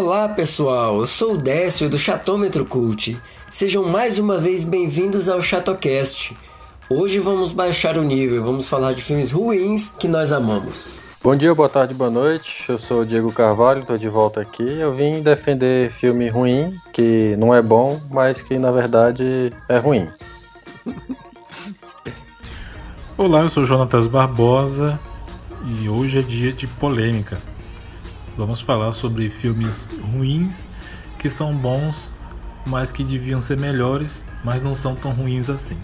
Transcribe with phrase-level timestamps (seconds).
[0.00, 3.20] Olá pessoal, eu sou o Décio do Chatômetro Cult.
[3.50, 6.36] Sejam mais uma vez bem-vindos ao Chatocast.
[6.88, 11.00] Hoje vamos baixar o nível, vamos falar de filmes ruins que nós amamos.
[11.20, 12.64] Bom dia, boa tarde, boa noite.
[12.68, 14.62] Eu sou o Diego Carvalho, estou de volta aqui.
[14.62, 20.08] Eu vim defender filme ruim, que não é bom, mas que na verdade é ruim.
[23.16, 24.96] Olá, eu sou Jonatas Barbosa
[25.66, 27.36] e hoje é dia de polêmica.
[28.38, 30.68] Vamos falar sobre filmes ruins
[31.18, 32.12] que são bons,
[32.68, 35.76] mas que deviam ser melhores, mas não são tão ruins assim.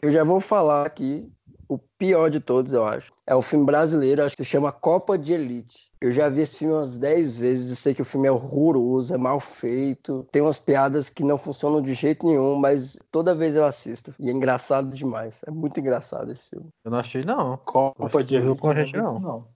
[0.00, 1.30] Eu já vou falar aqui
[1.68, 3.12] o pior de todos, eu acho.
[3.26, 5.92] É um filme brasileiro, acho que se chama Copa de Elite.
[6.00, 9.14] Eu já vi esse filme umas 10 vezes, eu sei que o filme é horroroso,
[9.14, 13.56] é mal feito, tem umas piadas que não funcionam de jeito nenhum, mas toda vez
[13.56, 14.14] eu assisto.
[14.20, 15.42] E é engraçado demais.
[15.46, 16.68] É muito engraçado esse filme.
[16.84, 17.56] Eu não achei, não.
[17.56, 19.18] Copa de Elite com a gente, não.
[19.18, 19.53] não.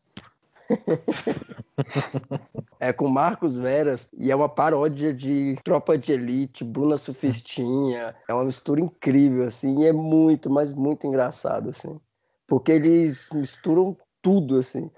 [2.80, 8.14] é com Marcos Veras e é uma paródia de Tropa de Elite, Bruna Sufistinha.
[8.28, 12.00] É uma mistura incrível, assim, e é muito, mas muito engraçado, assim.
[12.46, 14.90] Porque eles misturam tudo, assim.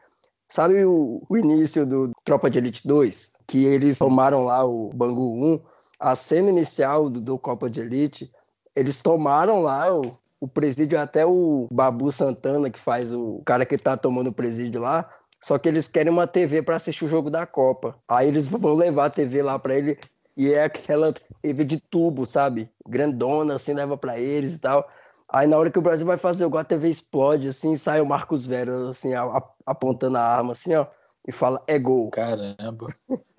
[0.48, 3.32] Sabe o, o início do Tropa de Elite 2?
[3.46, 5.60] Que eles tomaram lá o Bangu 1,
[6.00, 8.32] a cena inicial do, do Copa de Elite,
[8.74, 10.02] eles tomaram lá o,
[10.40, 14.80] o presídio, até o Babu Santana, que faz o cara que tá tomando o presídio
[14.80, 15.08] lá,
[15.42, 17.98] só que eles querem uma TV para assistir o jogo da Copa.
[18.06, 19.98] Aí eles vão levar a TV lá para ele
[20.36, 22.70] e é aquela TV de tubo, sabe?
[22.86, 24.88] Grandona, assim, leva para eles e tal.
[25.32, 28.00] Aí na hora que o Brasil vai fazer o gol, a TV explode, assim, sai
[28.00, 30.86] o Marcos Veras, assim, a, a, apontando a arma, assim, ó,
[31.26, 32.10] e fala, é gol.
[32.10, 32.86] Caramba.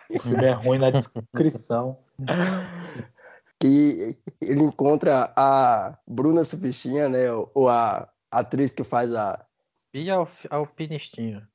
[0.10, 1.98] O filme é ruim na descrição.
[3.60, 9.46] que ele encontra a Bruna Sufistinha, né, ou a atriz que faz a...
[9.94, 11.51] E a Alpinistinha?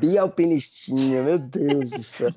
[0.00, 2.30] Bia Alpinistinha, meu Deus do céu.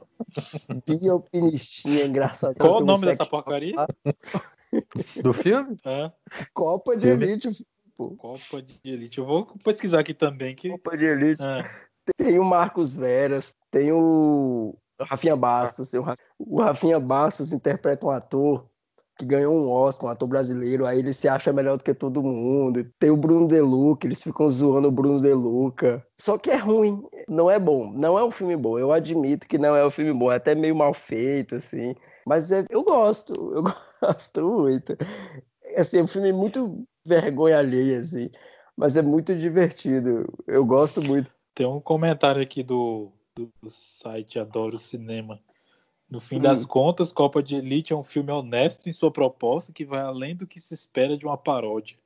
[0.86, 2.56] Bia Alpinistinha, engraçado.
[2.58, 3.76] Qual o nome dessa porcaria?
[5.24, 5.78] Do filme?
[5.86, 6.12] É.
[6.54, 7.24] Copa de Filme?
[7.26, 7.66] Elite.
[7.96, 8.12] Pô.
[8.18, 9.18] Copa de Elite.
[9.18, 10.56] Eu vou pesquisar aqui também.
[10.56, 10.70] Que...
[10.70, 11.42] Copa de Elite.
[11.42, 11.64] É.
[12.18, 15.90] Tem o Marcos Veras, tem o Rafinha Bastos.
[15.90, 18.70] tem o Ra- O Rafinha Bastos interpreta um ator
[19.18, 22.22] que ganhou um Oscar, um ator brasileiro, aí ele se acha melhor do que todo
[22.22, 22.84] mundo.
[23.00, 26.06] Tem o Bruno De Luca, eles ficam zoando o Bruno De Luca.
[26.16, 28.78] Só que é ruim, não é bom, não é um filme bom.
[28.78, 31.96] Eu admito que não é um filme bom, é até meio mal feito, assim.
[32.26, 33.64] Mas é- eu gosto, eu
[34.02, 34.96] gosto muito.
[35.76, 38.30] Assim, é um filme muito vergonha alheia, assim.
[38.76, 40.32] Mas é muito divertido.
[40.46, 41.32] Eu gosto muito.
[41.56, 45.40] Tem um comentário aqui do, do site Adoro Cinema.
[46.10, 46.68] No fim das Hum.
[46.68, 50.48] contas, Copa de Elite é um filme honesto em sua proposta que vai além do
[50.48, 51.98] que se espera de uma paródia.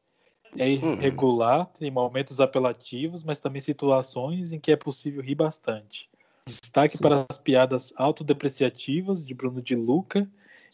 [0.58, 0.96] É Hum.
[1.00, 6.10] irregular, tem momentos apelativos, mas também situações em que é possível rir bastante.
[6.48, 7.04] Destaque Sim.
[7.04, 10.28] para as piadas autodepreciativas de Bruno de Luca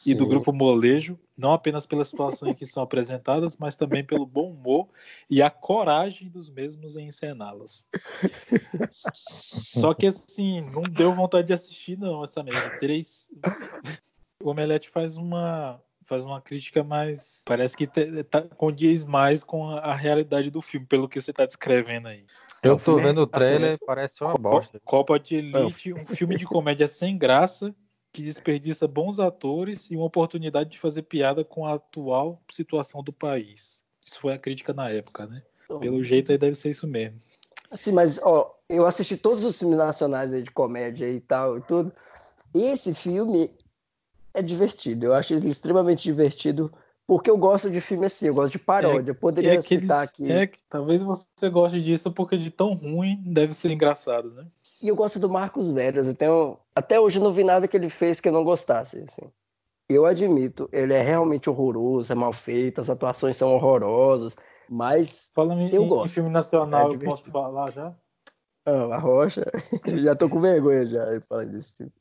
[0.06, 0.30] e do Sim.
[0.30, 4.90] grupo Molejo, não apenas pelas situações que são apresentadas, mas também pelo bom humor
[5.30, 7.85] e a coragem dos mesmos em encená-las.
[8.91, 12.69] Só que assim, não deu vontade de assistir não essa merda.
[12.72, 13.31] Três.
[14.44, 19.68] O Omelete faz uma faz uma crítica mais parece que te- tá, condiz mais com
[19.72, 22.24] a, a realidade do filme, pelo que você está descrevendo aí.
[22.62, 24.79] Eu o tô filme é- vendo o assim, trailer, parece uma bosta.
[24.85, 27.75] Copa de Elite, um filme de comédia sem graça
[28.17, 33.13] que desperdiça bons atores e uma oportunidade de fazer piada com a atual situação do
[33.13, 33.83] país.
[34.03, 35.44] Isso foi a crítica na época, né?
[35.79, 37.19] Pelo jeito aí deve ser isso mesmo.
[37.69, 41.93] Assim, mas, ó, eu assisti todos os filmes nacionais de comédia e tal e tudo.
[42.55, 43.53] Esse filme
[44.34, 45.05] é divertido.
[45.05, 46.73] Eu acho ele extremamente divertido
[47.05, 49.11] porque eu gosto de filme assim, eu gosto de paródia.
[49.11, 50.31] Eu poderia É aqueles- citar aqui.
[50.31, 54.47] é que talvez você goste disso porque de tão ruim deve ser engraçado, né?
[54.82, 56.08] E eu gosto do Marcos Veras.
[56.08, 59.03] Então, até hoje eu não vi nada que ele fez que eu não gostasse.
[59.08, 59.32] Assim.
[59.90, 64.35] Eu admito, ele é realmente horroroso, é mal feito, as atuações são horrorosas,
[64.70, 66.16] mas Falando em, Eu em gosto.
[66.16, 67.96] filme nacional, É eu posso falar já?
[68.66, 69.46] ah, a Rocha,
[70.03, 71.91] já tô com vergonha já falando desse filme.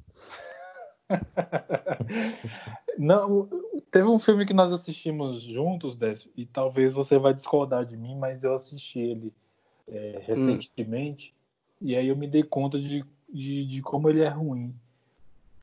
[2.98, 3.48] Não,
[3.90, 8.16] teve um filme que nós assistimos juntos, Décio, e talvez você vai discordar de mim,
[8.16, 9.32] mas eu assisti ele
[9.86, 11.32] é, recentemente,
[11.80, 14.74] e aí eu me dei conta de, de, de como ele é ruim.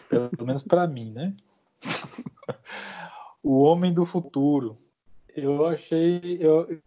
[0.09, 1.35] Pelo menos pra mim, né?
[3.41, 4.77] o Homem do Futuro.
[5.35, 6.37] Eu achei.
[6.39, 6.79] Eu,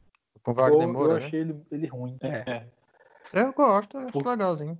[0.42, 1.26] Com Wagner eu, Moura, eu né?
[1.26, 2.16] achei ele, ele ruim.
[2.20, 2.66] É.
[3.32, 4.78] Eu gosto, acho Por- legalzinho.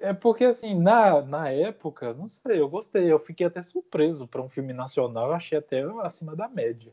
[0.00, 3.10] É porque, assim, na, na época, não sei, eu gostei.
[3.10, 5.28] Eu fiquei até surpreso para um filme nacional.
[5.28, 6.92] Eu achei até acima da média.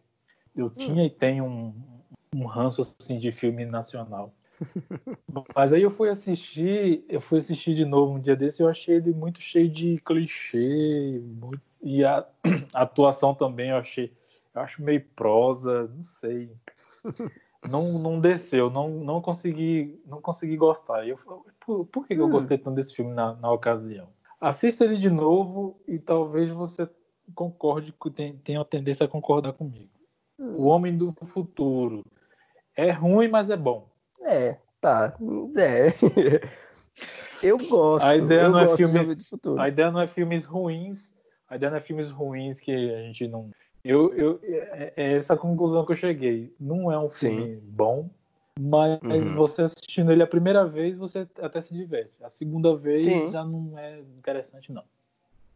[0.56, 0.74] Eu hum.
[0.76, 1.74] tinha e tenho um,
[2.34, 4.34] um ranço, assim, de filme nacional.
[5.56, 8.70] Mas aí eu fui assistir, eu fui assistir de novo um dia desse e eu
[8.70, 11.22] achei ele muito cheio de clichê.
[11.24, 12.26] Muito, e a,
[12.74, 14.12] a atuação também eu achei.
[14.54, 16.52] Eu acho meio prosa, não sei
[17.68, 21.08] não, não desceu, não, não consegui não consegui gostar.
[21.08, 21.18] Eu,
[21.60, 22.22] por, por que, hum.
[22.22, 24.08] eu gostei tanto desse filme na, na ocasião?
[24.40, 26.90] Assista ele de novo e talvez você
[27.36, 27.94] concorde,
[28.44, 29.90] tenha a tendência a concordar comigo.
[30.38, 30.56] Hum.
[30.58, 32.06] O Homem do Futuro
[32.76, 33.90] é ruim, mas é bom.
[34.22, 35.14] É, tá.
[35.58, 35.88] É.
[37.42, 38.06] Eu gosto.
[38.06, 39.16] A ideia não é filmes.
[39.58, 41.14] A ideia não é filmes ruins.
[41.50, 43.50] A ideia não é filmes ruins que a gente não
[43.84, 46.54] eu, eu, é, é essa conclusão que eu cheguei.
[46.60, 47.60] Não é um filme Sim.
[47.64, 48.10] bom,
[48.60, 49.36] mas uhum.
[49.36, 52.12] você assistindo ele a primeira vez, você até se diverte.
[52.22, 53.32] A segunda vez sim.
[53.32, 54.84] já não é interessante, não.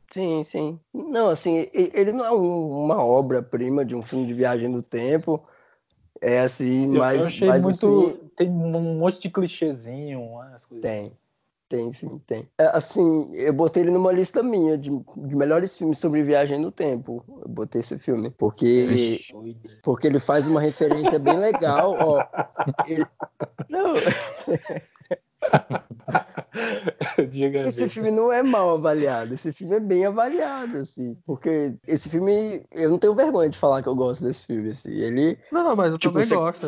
[0.10, 0.80] Sim, sim.
[0.94, 5.44] Não, assim, ele não é um, uma obra-prima de um filme de viagem no tempo.
[6.24, 7.20] É assim, mas.
[7.20, 8.08] Eu achei mas, muito.
[8.08, 10.90] Assim, tem um monte de clichêzinho, as coisas.
[10.90, 11.12] Tem.
[11.68, 12.44] Tem, sim, tem.
[12.58, 16.72] É, assim, eu botei ele numa lista minha de, de, melhores filmes sobre viagem no
[16.72, 17.26] tempo.
[17.42, 18.30] Eu botei esse filme.
[18.30, 19.20] Porque,
[19.82, 21.96] porque ele faz uma referência bem legal.
[22.00, 22.24] Ó,
[22.88, 23.08] ele...
[23.70, 23.96] Não.
[27.68, 32.66] esse filme não é mal avaliado, esse filme é bem avaliado, assim, porque esse filme,
[32.72, 35.38] eu não tenho vergonha de falar que eu gosto desse filme, assim, ele...
[35.52, 36.36] Não, mas eu tipo, também você...
[36.36, 36.68] gosto,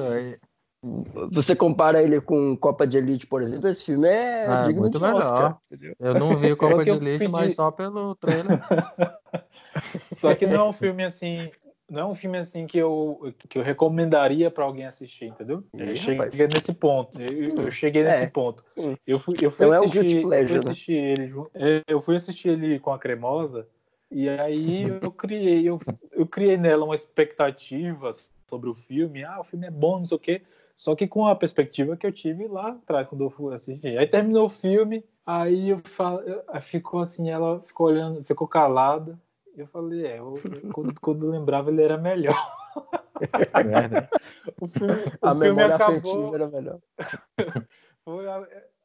[1.31, 4.99] você compara ele com Copa de Elite, por exemplo, esse filme é ah, digno muito
[4.99, 5.17] de melhor.
[5.17, 5.57] Oscar.
[5.65, 5.95] Entendeu?
[5.99, 7.31] Eu não vi Copa de Elite, pedi...
[7.31, 8.61] mas só pelo trailer.
[10.13, 11.49] só que não é um filme assim,
[11.89, 15.63] não é um filme assim que eu, que eu recomendaria para alguém assistir, entendeu?
[15.73, 16.37] Eu cheguei rapaz.
[16.37, 17.21] nesse ponto.
[17.21, 18.63] Eu, eu cheguei é, nesse ponto.
[18.67, 18.97] Sim.
[19.05, 21.11] Eu fui, eu fui então assistir, é um pleasure, eu fui assistir né?
[21.11, 23.67] ele, é, eu fui assistir ele com a cremosa
[24.09, 25.79] e aí eu criei, eu,
[26.11, 28.11] eu criei nela uma expectativa
[28.47, 29.23] sobre o filme.
[29.23, 30.41] Ah, o filme é bom, não sei o quê.
[30.75, 33.97] Só que com a perspectiva que eu tive lá atrás, quando eu fui assistir.
[33.97, 36.21] Aí terminou o filme, aí eu falo,
[36.59, 39.17] ficou assim, ela ficou olhando, ficou calada.
[39.55, 40.33] Eu falei, é, eu,
[40.73, 42.35] quando, quando lembrava ele era melhor.
[43.21, 44.09] É,
[44.59, 46.35] o filme, a o filme acabou.
[46.35, 46.79] era melhor.
[48.03, 48.25] Foi,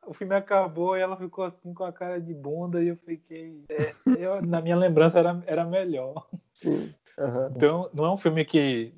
[0.06, 3.64] o filme acabou e ela ficou assim com a cara de bunda e eu fiquei.
[3.68, 3.92] É,
[4.24, 6.28] eu, na minha lembrança era, era melhor.
[6.54, 6.94] Sim.
[7.18, 7.52] Uhum.
[7.54, 8.94] Então, não é um filme que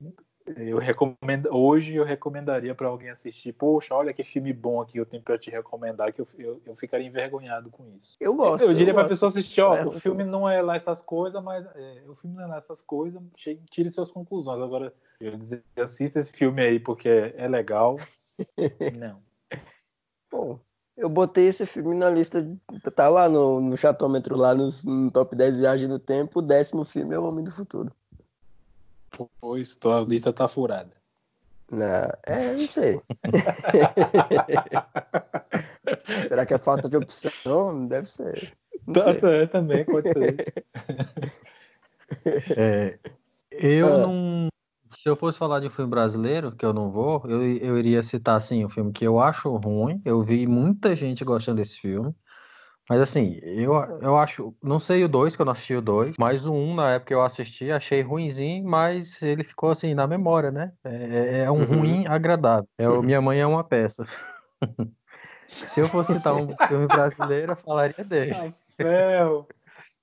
[0.56, 3.53] eu recomendo hoje eu recomendaria para alguém assistir.
[3.53, 6.77] Poxa, olha que filme bom aqui eu tenho para te recomendar que eu, eu, eu,
[6.77, 8.17] ficaria envergonhado com isso.
[8.21, 8.65] Eu gosto.
[8.65, 11.00] Eu, eu diria para a pessoa assistir, ó, é, o filme não é lá essas
[11.00, 13.23] coisas, mas é, o filme não é lá essas coisas.
[13.71, 14.61] Tire suas conclusões.
[14.61, 17.97] Agora, eu dizer, assista esse filme aí porque é, é legal.
[18.99, 19.23] não.
[20.31, 20.59] Bom,
[20.97, 22.44] eu botei esse filme na lista,
[22.94, 26.41] tá lá no, no chatômetro, lá no, no top 10 Viagem no Tempo.
[26.41, 27.91] O décimo filme é O Homem do Futuro.
[29.41, 30.91] Pois, tua lista tá furada.
[31.70, 33.00] Não, é, não sei.
[36.29, 37.31] Será que é falta de opção?
[37.44, 38.53] Não, deve ser.
[38.86, 40.65] Não tá, é, também pode ser.
[42.55, 42.98] É,
[43.51, 44.06] eu ah.
[44.06, 44.48] não.
[44.98, 48.03] Se eu fosse falar de um filme brasileiro, que eu não vou, eu, eu iria
[48.03, 50.03] citar assim, um filme que eu acho ruim.
[50.05, 52.15] Eu vi muita gente gostando desse filme.
[52.93, 53.72] Mas assim, eu,
[54.03, 54.55] eu acho.
[54.63, 56.91] Não sei o 2, que eu não assisti o 2, mas o 1 um, na
[56.91, 60.75] época eu assisti, achei ruimzinho, mas ele ficou assim na memória, né?
[60.84, 61.79] É, é, é um uhum.
[61.79, 62.69] ruim agradável.
[62.77, 64.05] É o Minha Mãe é uma peça.
[65.65, 68.32] Se eu fosse citar um filme brasileiro, eu falaria dele.
[68.79, 69.49] Rafael!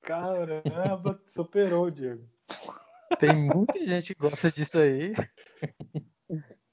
[0.01, 2.23] Caramba, superou, Diego.
[3.19, 5.13] Tem muita gente que gosta disso aí.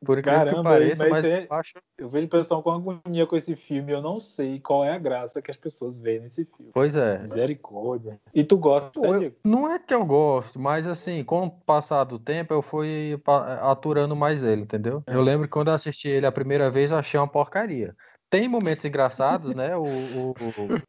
[0.06, 1.72] Por Caramba, que pareça, mas, mas é, eu, acho...
[1.98, 3.92] eu vejo o pessoal com agonia com esse filme.
[3.92, 6.70] Eu não sei qual é a graça que as pessoas veem nesse filme.
[6.72, 7.18] Pois é.
[7.18, 8.20] Misericórdia.
[8.32, 12.18] E tu gosta, eu, Não é que eu gosto, mas assim, com o passar do
[12.18, 13.20] tempo, eu fui
[13.62, 15.02] aturando mais ele, entendeu?
[15.06, 17.94] Eu lembro que quando eu assisti ele a primeira vez, eu achei uma porcaria.
[18.28, 19.76] Tem momentos engraçados, né?
[19.76, 20.34] O, o,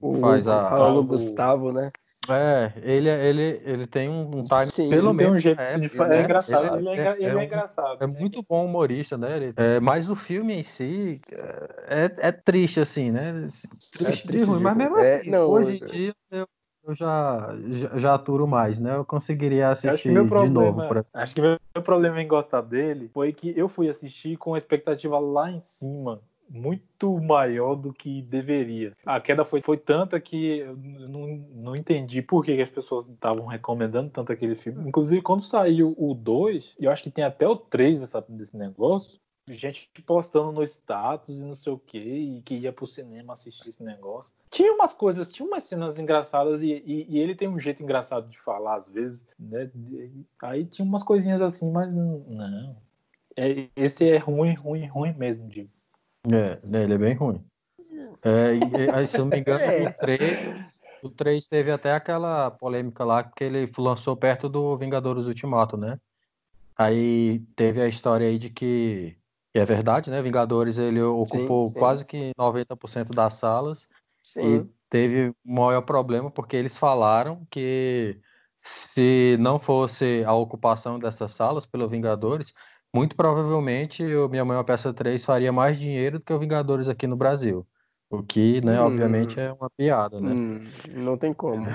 [0.01, 1.91] o, o faz a, o Gustavo, né?
[2.29, 5.35] É, ele, ele, ele tem um, um time, Sim, pelo menos.
[5.35, 6.77] Um jeito é, de fazer, é, engraçado.
[6.77, 8.03] Ele, é, ele é, é, engraçado.
[8.03, 8.19] É né?
[8.19, 9.37] muito bom humorista, né?
[9.37, 11.21] Ele, é, mas o filme em si
[11.87, 13.47] é, é triste, assim, né?
[13.91, 16.47] Triste, triste ruim, mas mesmo assim, não, hoje em dia eu,
[16.83, 18.95] eu já, já, já, aturo mais, né?
[18.95, 21.05] Eu conseguiria assistir meu problema, de novo.
[21.13, 25.19] Acho que meu problema em gostar dele foi que eu fui assistir com a expectativa
[25.19, 28.93] lá em cima muito maior do que deveria.
[29.05, 33.45] A queda foi, foi tanta que eu não, não entendi por que, as pessoas estavam
[33.45, 34.87] recomendando tanto aquele filme.
[34.87, 39.19] Inclusive, quando saiu o 2, eu acho que tem até o 3 dessa, desse negócio,
[39.49, 43.69] gente postando no status e não sei o que, e que ia pro cinema assistir
[43.69, 44.33] esse negócio.
[44.49, 48.27] Tinha umas coisas, tinha umas cenas engraçadas, e, e, e ele tem um jeito engraçado
[48.29, 49.69] de falar, às vezes, né?
[50.41, 52.75] Aí tinha umas coisinhas assim, mas não.
[53.35, 55.69] É, esse é ruim, ruim, ruim mesmo, digo.
[56.25, 57.43] É, né, ele é bem ruim.
[58.23, 59.89] É, e, aí, se eu não me engano, é.
[59.89, 60.65] o 3,
[61.03, 65.99] o 3 teve até aquela polêmica lá que ele lançou perto do Vingadores Ultimato, né?
[66.77, 69.17] Aí teve a história aí de que,
[69.53, 70.21] que é verdade, né?
[70.21, 71.79] Vingadores ele ocupou sim, sim.
[71.79, 73.87] quase que 90% das salas
[74.23, 74.57] sim.
[74.57, 78.19] e teve um maior problema porque eles falaram que
[78.61, 82.53] se não fosse a ocupação dessas salas pelo Vingadores,
[82.97, 86.39] muito provavelmente o Minha Mãe é uma Peça 3 faria mais dinheiro do que o
[86.39, 87.65] Vingadores aqui no Brasil.
[88.09, 90.31] O que, né, hum, obviamente é uma piada, né?
[90.31, 91.65] Hum, não tem como.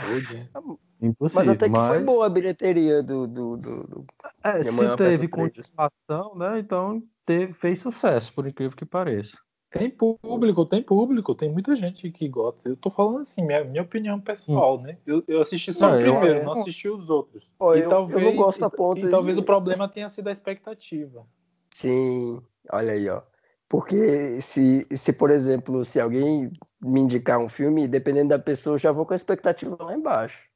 [1.00, 1.44] Impossível.
[1.44, 1.88] Mas até que mas...
[1.88, 3.26] foi boa a bilheteria do.
[3.26, 4.06] do, do, do...
[4.42, 6.58] É, se é teve continuação, né?
[6.58, 9.36] Então teve, fez sucesso, por incrível que pareça.
[9.72, 12.68] Tem público, tem público, tem muita gente que gosta.
[12.68, 14.82] Eu tô falando assim, minha, minha opinião pessoal, hum.
[14.82, 14.98] né?
[15.06, 17.50] Eu, eu assisti só o primeiro, eu, não assisti os outros.
[17.58, 19.10] Pô, eu, talvez, eu não gosto a ponto e, de...
[19.10, 21.26] talvez o problema tenha sido a expectativa.
[21.72, 23.22] Sim, olha aí, ó.
[23.66, 26.52] Porque se, se, por exemplo, se alguém
[26.82, 30.50] me indicar um filme, dependendo da pessoa, eu já vou com a expectativa lá embaixo.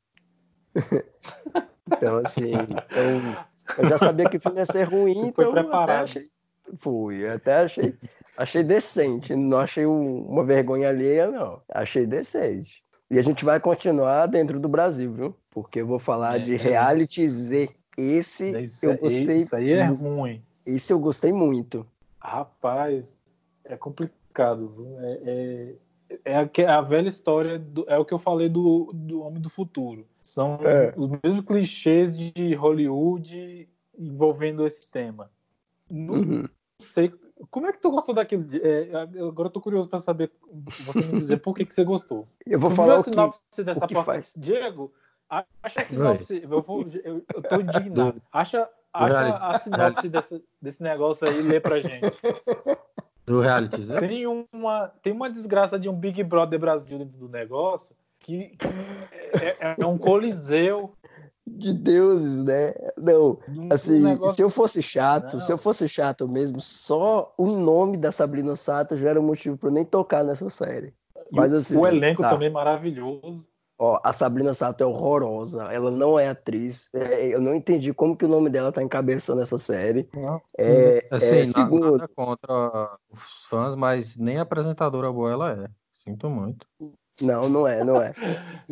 [1.91, 2.53] então, assim,
[2.91, 5.83] eu, eu, já sabia que o filme ia ser ruim, então preparado.
[5.85, 6.31] até achei.
[6.79, 7.95] Fui, até achei,
[8.37, 9.35] achei decente.
[9.35, 11.61] Não achei uma vergonha alheia, não.
[11.69, 12.85] Achei decente.
[13.11, 15.37] E a gente vai continuar dentro do Brasil, viu?
[15.51, 17.69] Porque eu vou falar é, de é reality Z.
[17.97, 19.41] Esse isso, eu gostei.
[19.43, 20.43] Isso aí é ruim.
[20.67, 21.87] Esse eu gostei muito.
[22.19, 23.17] Rapaz,
[23.65, 24.75] é complicado.
[24.99, 25.75] É, é,
[26.25, 29.41] é, a, é a, velha história, do, é o que eu falei do, do Homem
[29.41, 30.07] do Futuro.
[30.23, 30.93] São é.
[30.97, 35.31] os mesmos clichês de Hollywood envolvendo esse tema.
[35.91, 36.49] Não uhum.
[36.81, 37.13] sei.
[37.51, 38.45] Como é que tu gostou daquilo?
[38.63, 38.91] É,
[39.29, 42.27] agora eu tô curioso para saber, você me dizer por que, que você gostou.
[42.47, 44.35] Eu vou falar o que, dessa o que faz.
[44.37, 44.93] Diego,
[45.29, 46.43] acha a sinopse.
[46.43, 48.23] eu, vou, eu, eu tô indignado.
[48.33, 52.17] Acha Acha a sinopse desse, desse negócio aí e lê pra gente.
[53.27, 53.99] Do reality, né?
[53.99, 58.67] Tem uma, tem uma desgraça de um Big Brother Brasil dentro do negócio que, que
[59.63, 60.96] é, é, um coliseu.
[61.47, 62.75] De deuses, né?
[62.99, 63.39] Não,
[63.71, 65.41] assim, se eu fosse chato, Não.
[65.41, 69.57] se eu fosse chato mesmo, só o nome da Sabrina Sato já era um motivo
[69.57, 70.93] para nem tocar nessa série.
[71.31, 72.31] Mas assim, o elenco tá.
[72.31, 73.45] também maravilhoso.
[73.79, 76.89] Ó, a Sabrina Sato é horrorosa, ela não é atriz.
[76.95, 80.09] É, eu não entendi como que o nome dela tá encabeçando essa série.
[80.15, 80.41] Não.
[80.59, 81.93] É, assim, é, segundo...
[81.93, 85.69] nada contra os fãs, mas nem apresentadora boa ela é.
[86.03, 86.67] Sinto muito.
[87.21, 88.13] Não, não é, não é.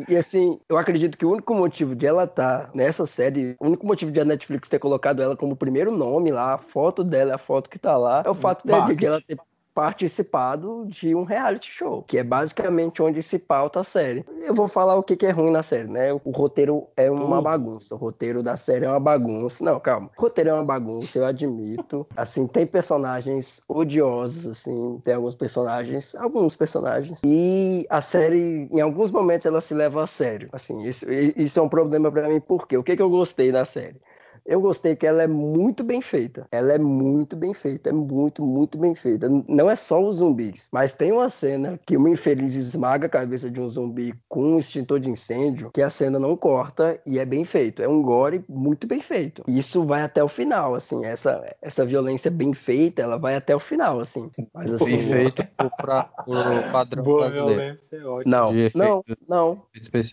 [0.08, 3.66] E, assim, eu acredito que o único motivo de ela estar tá nessa série, o
[3.66, 7.32] único motivo de a Netflix ter colocado ela como primeiro nome lá, a foto dela,
[7.32, 9.38] é a foto que tá lá, é o fato de, de ela ter
[9.74, 14.24] participado de um reality show, que é basicamente onde se pauta a série.
[14.40, 16.12] Eu vou falar o que, que é ruim na série, né?
[16.12, 17.94] O roteiro é uma bagunça.
[17.94, 19.64] O roteiro da série é uma bagunça.
[19.64, 20.10] Não, calma.
[20.16, 22.06] O roteiro é uma bagunça, eu admito.
[22.16, 27.20] Assim, tem personagens odiosos, assim, tem alguns personagens, alguns personagens.
[27.24, 30.48] E a série, em alguns momentos, ela se leva a sério.
[30.52, 33.64] Assim, isso, isso é um problema para mim, porque o que, que eu gostei da
[33.64, 33.96] série?
[34.46, 36.46] Eu gostei que ela é muito bem feita.
[36.52, 39.28] Ela é muito bem feita, é muito, muito bem feita.
[39.48, 43.50] Não é só os zumbis, mas tem uma cena que uma infeliz esmaga a cabeça
[43.50, 47.24] de um zumbi com um extintor de incêndio, que a cena não corta e é
[47.24, 47.82] bem feito.
[47.82, 49.42] É um gore muito bem feito.
[49.48, 53.60] Isso vai até o final, assim, essa, essa violência bem feita, ela vai até o
[53.60, 54.30] final, assim.
[54.52, 57.78] Mas assim, bem feito para o padrão Boa brasileiro.
[57.90, 59.62] Violência, é não, não, não, não,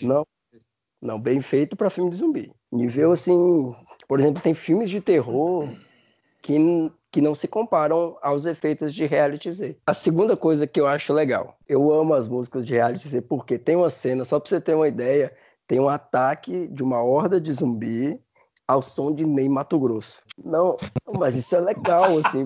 [0.02, 0.28] não,
[1.20, 2.52] bem feito para filme de zumbi.
[2.72, 3.76] Nível assim,
[4.08, 5.68] por exemplo, tem filmes de terror
[6.42, 9.78] que, que não se comparam aos efeitos de reality Z.
[9.86, 13.58] A segunda coisa que eu acho legal, eu amo as músicas de reality Z porque
[13.58, 15.34] tem uma cena, só para você ter uma ideia,
[15.68, 18.20] tem um ataque de uma horda de zumbi
[18.68, 20.22] ao som de Ney Mato Grosso.
[20.44, 20.78] Não,
[21.18, 22.44] mas isso é legal, assim,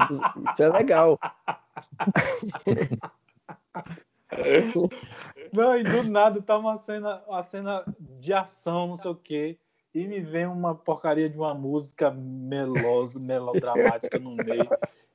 [0.52, 1.20] isso é legal.
[5.56, 7.84] Não, e do nada tá uma cena, uma cena
[8.20, 9.58] de ação, não sei o quê,
[9.94, 14.70] e me vem uma porcaria de uma música melosa, melodramática no meio.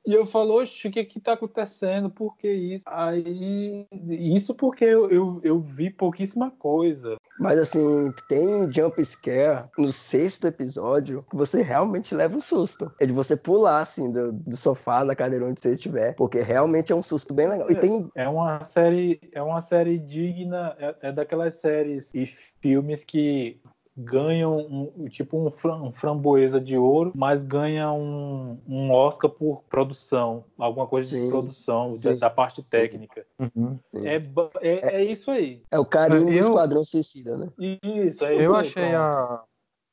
[0.07, 2.09] E eu falo, oxe, o que que tá acontecendo?
[2.11, 2.85] Por que isso?
[2.87, 7.17] Aí, isso porque eu, eu, eu, vi pouquíssima coisa.
[7.41, 12.93] Mas assim, tem jump scare no sexto episódio que você realmente leva um susto.
[13.01, 16.93] É de você pular, assim, do, do sofá, da cadeira onde você estiver, porque realmente
[16.93, 17.71] é um susto bem legal.
[17.71, 18.11] E tem...
[18.15, 23.59] É uma série, é uma série digna, é, é daquelas séries e filmes que
[24.03, 29.63] ganham um, tipo um, fram, um, framboesa de ouro, mas ganha um, um Oscar por
[29.65, 32.71] produção, alguma coisa sim, de produção, sim, da, parte sim.
[32.71, 33.27] técnica.
[33.39, 33.79] Uhum.
[33.95, 34.17] É,
[34.61, 35.63] é, é, isso aí.
[35.71, 37.49] É o carinho eu, do Esquadrão Suicida, né?
[37.83, 39.43] Isso, é Eu achei a.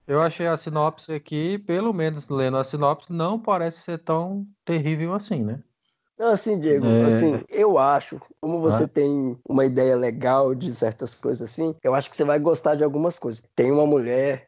[0.08, 5.14] Eu achei a sinopse aqui, pelo menos lendo a sinopse, não parece ser tão terrível
[5.14, 5.62] assim, né?
[6.18, 7.04] Não, assim, Diego, é...
[7.04, 8.88] assim, eu acho, como você ah.
[8.88, 12.84] tem uma ideia legal de certas coisas assim, eu acho que você vai gostar de
[12.84, 13.44] algumas coisas.
[13.56, 14.48] Tem uma mulher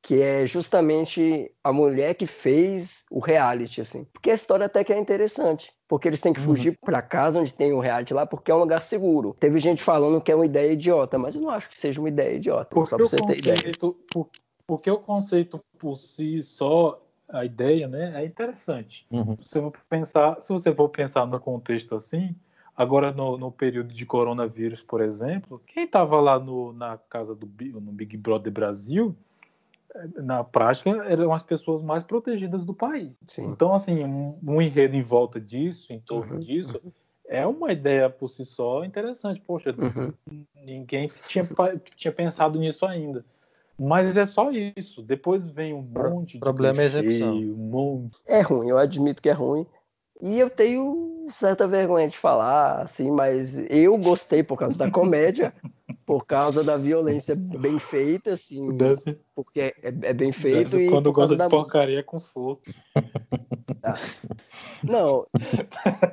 [0.00, 4.04] que é justamente a mulher que fez o reality, assim.
[4.12, 5.72] Porque a história até que é interessante.
[5.88, 6.46] Porque eles têm que uhum.
[6.46, 6.76] fugir uhum.
[6.82, 9.36] para casa onde tem o reality lá, porque é um lugar seguro.
[9.40, 12.08] Teve gente falando que é uma ideia idiota, mas eu não acho que seja uma
[12.08, 12.66] ideia idiota.
[12.66, 13.72] Porque só pra você ter ideia.
[14.12, 14.28] Por,
[14.66, 19.06] porque o conceito por si só a ideia, né, é interessante.
[19.10, 19.36] Uhum.
[19.38, 22.34] Se, você pensar, se você for pensar no contexto assim,
[22.76, 27.46] agora no, no período de coronavírus, por exemplo, quem estava lá no, na casa do
[27.80, 29.14] no Big Brother Brasil,
[29.94, 33.18] eh, na prática, eram as pessoas mais protegidas do país.
[33.26, 33.50] Sim.
[33.52, 36.40] Então, assim, um, um, enredo em volta disso, em torno uhum.
[36.40, 36.92] disso, uhum.
[37.26, 39.40] é uma ideia por si só interessante.
[39.40, 40.44] Poxa, uhum.
[40.64, 41.44] ninguém tinha,
[41.94, 43.22] tinha pensado nisso ainda.
[43.78, 45.02] Mas é só isso.
[45.02, 46.40] Depois vem um monte de.
[46.40, 47.36] Problema é execução.
[47.36, 48.18] Um monte...
[48.26, 49.64] É ruim, eu admito que é ruim.
[50.20, 55.52] E eu tenho certa vergonha de falar, assim, mas eu gostei por causa da comédia,
[56.04, 59.16] por causa da violência bem feita, assim, Desse...
[59.34, 60.72] porque é, é, bem feito.
[60.72, 62.62] Desse e quando gosta de porcaria com força.
[63.80, 63.96] Tá.
[64.82, 65.24] Não,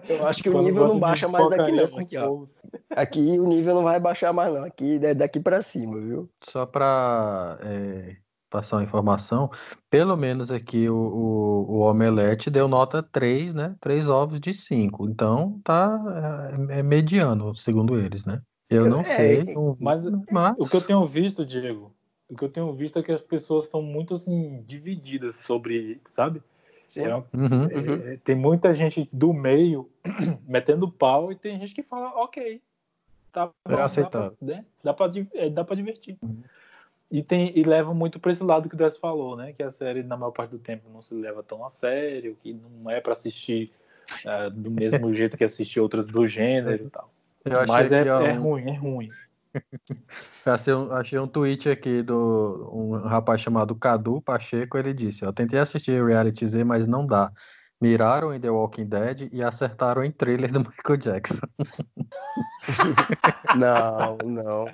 [0.07, 1.99] eu acho que quando o nível não baixa mais daqui, não.
[1.99, 2.45] Aqui, ó.
[2.91, 4.63] Aqui o nível não vai baixar mais, não.
[4.63, 6.29] Aqui é daqui para cima, viu?
[6.43, 8.17] Só para é,
[8.55, 9.51] passar uma informação,
[9.89, 13.75] pelo menos aqui o, o, o, omelete deu nota 3, né?
[13.81, 15.09] 3 ovos de 5.
[15.09, 15.99] Então tá
[16.69, 18.41] é, é mediano, segundo eles, né?
[18.69, 19.43] Eu não é, sei.
[19.77, 21.93] Mas, mas, o que eu tenho visto, Diego,
[22.29, 26.41] o que eu tenho visto é que as pessoas estão muito assim divididas sobre, sabe?
[26.95, 28.07] É, uhum, uhum.
[28.07, 29.89] É, tem muita gente do meio
[30.47, 32.61] metendo pau e tem gente que fala, ok,
[33.33, 34.37] tá bom, é aceitável.
[34.39, 34.65] Dá pra, né?
[34.81, 35.07] dá, pra,
[35.51, 36.17] dá pra divertir.
[36.21, 36.41] Uhum.
[37.11, 39.53] E, tem, e leva muito para esse lado que o Dress falou, né?
[39.53, 42.53] Que a série, na maior parte do tempo, não se leva tão a sério, que
[42.53, 43.71] não é para assistir
[44.25, 47.11] uh, do mesmo jeito que assistir outras do gênero e tal.
[47.67, 48.41] Mas é, é, um...
[48.41, 49.09] ruim, é ruim.
[50.45, 55.31] achei, um, achei um tweet aqui do um rapaz chamado Cadu Pacheco, ele disse, eu
[55.31, 57.31] tentei assistir Reality Z, mas não dá.
[57.81, 61.39] Miraram em The Walking Dead e acertaram em trailer do Michael Jackson.
[63.55, 64.65] Não, não.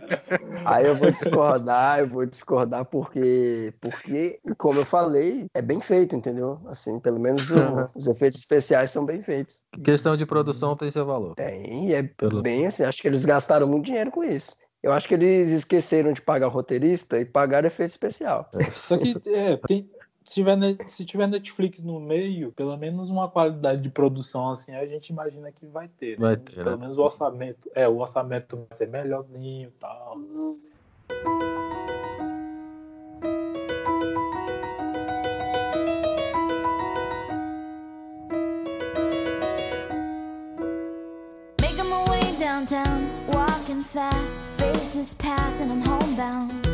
[0.66, 6.16] Aí eu vou discordar, eu vou discordar porque, porque, como eu falei, é bem feito,
[6.16, 6.60] entendeu?
[6.66, 7.58] Assim, pelo menos o,
[7.96, 9.62] os efeitos especiais são bem feitos.
[9.84, 11.36] Questão de produção tem seu valor.
[11.36, 12.42] Tem, é pelo...
[12.42, 14.56] bem assim, acho que eles gastaram muito dinheiro com isso.
[14.82, 18.50] Eu acho que eles esqueceram de pagar roteirista e pagaram efeito especial.
[18.56, 18.64] É.
[18.64, 19.88] Só que é, tem,
[20.25, 20.57] se tiver,
[20.88, 25.51] se tiver Netflix no meio, pelo menos uma qualidade de produção assim, a gente imagina
[25.51, 26.12] que vai ter.
[26.12, 26.27] Né?
[26.27, 26.77] Vai ter pelo né?
[26.77, 27.69] menos o orçamento.
[27.73, 30.15] É, o orçamento vai ser melhorzinho e tal.
[41.60, 46.70] Making my way downtown, walking fast, faces pass and I'm homebound.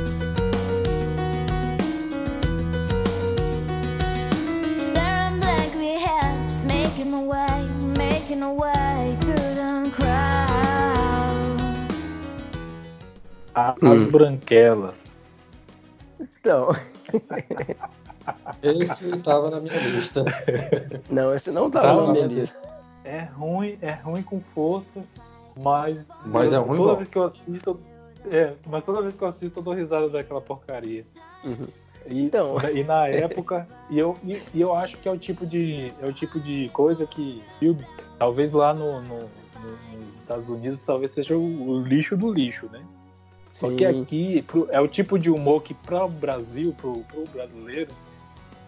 [6.98, 10.58] Making a way through the crowd.
[13.56, 14.12] As hum.
[14.12, 14.98] branquelas.
[16.20, 16.70] Então.
[18.62, 20.26] Esse estava na minha lista.
[21.10, 22.60] Não, esse não estava na minha lista.
[23.06, 25.02] É ruim, é ruim com força,
[25.56, 26.06] mas.
[26.26, 26.78] Mas eu, é ruim.
[26.78, 27.80] Toda vez que eu assisto.
[28.30, 31.06] É, mas toda vez que eu assisto, eu dou risada daquela porcaria.
[31.46, 31.68] Uhum.
[32.10, 32.56] E, então.
[32.74, 36.06] e na época, e eu, e, e, eu acho que é o tipo de, é
[36.06, 37.86] o tipo de coisa que filme,
[38.18, 42.68] talvez lá no, no, no nos Estados Unidos, talvez seja o, o lixo do lixo,
[42.72, 42.84] né?
[43.54, 47.04] Só que aqui pro, é o tipo de humor que para o Brasil, para o
[47.34, 47.92] brasileiro,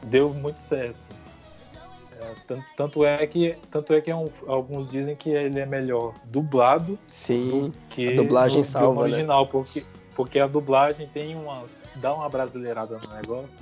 [0.01, 0.97] deu muito certo.
[2.19, 5.65] É, tanto, tanto, é que, tanto é que é um, alguns dizem que ele é
[5.65, 9.13] melhor dublado Sim, que a dublagem no, salva, né?
[9.13, 9.49] original, né?
[9.51, 9.83] porque,
[10.15, 13.57] porque a dublagem tem uma dá uma brasileirada no negócio.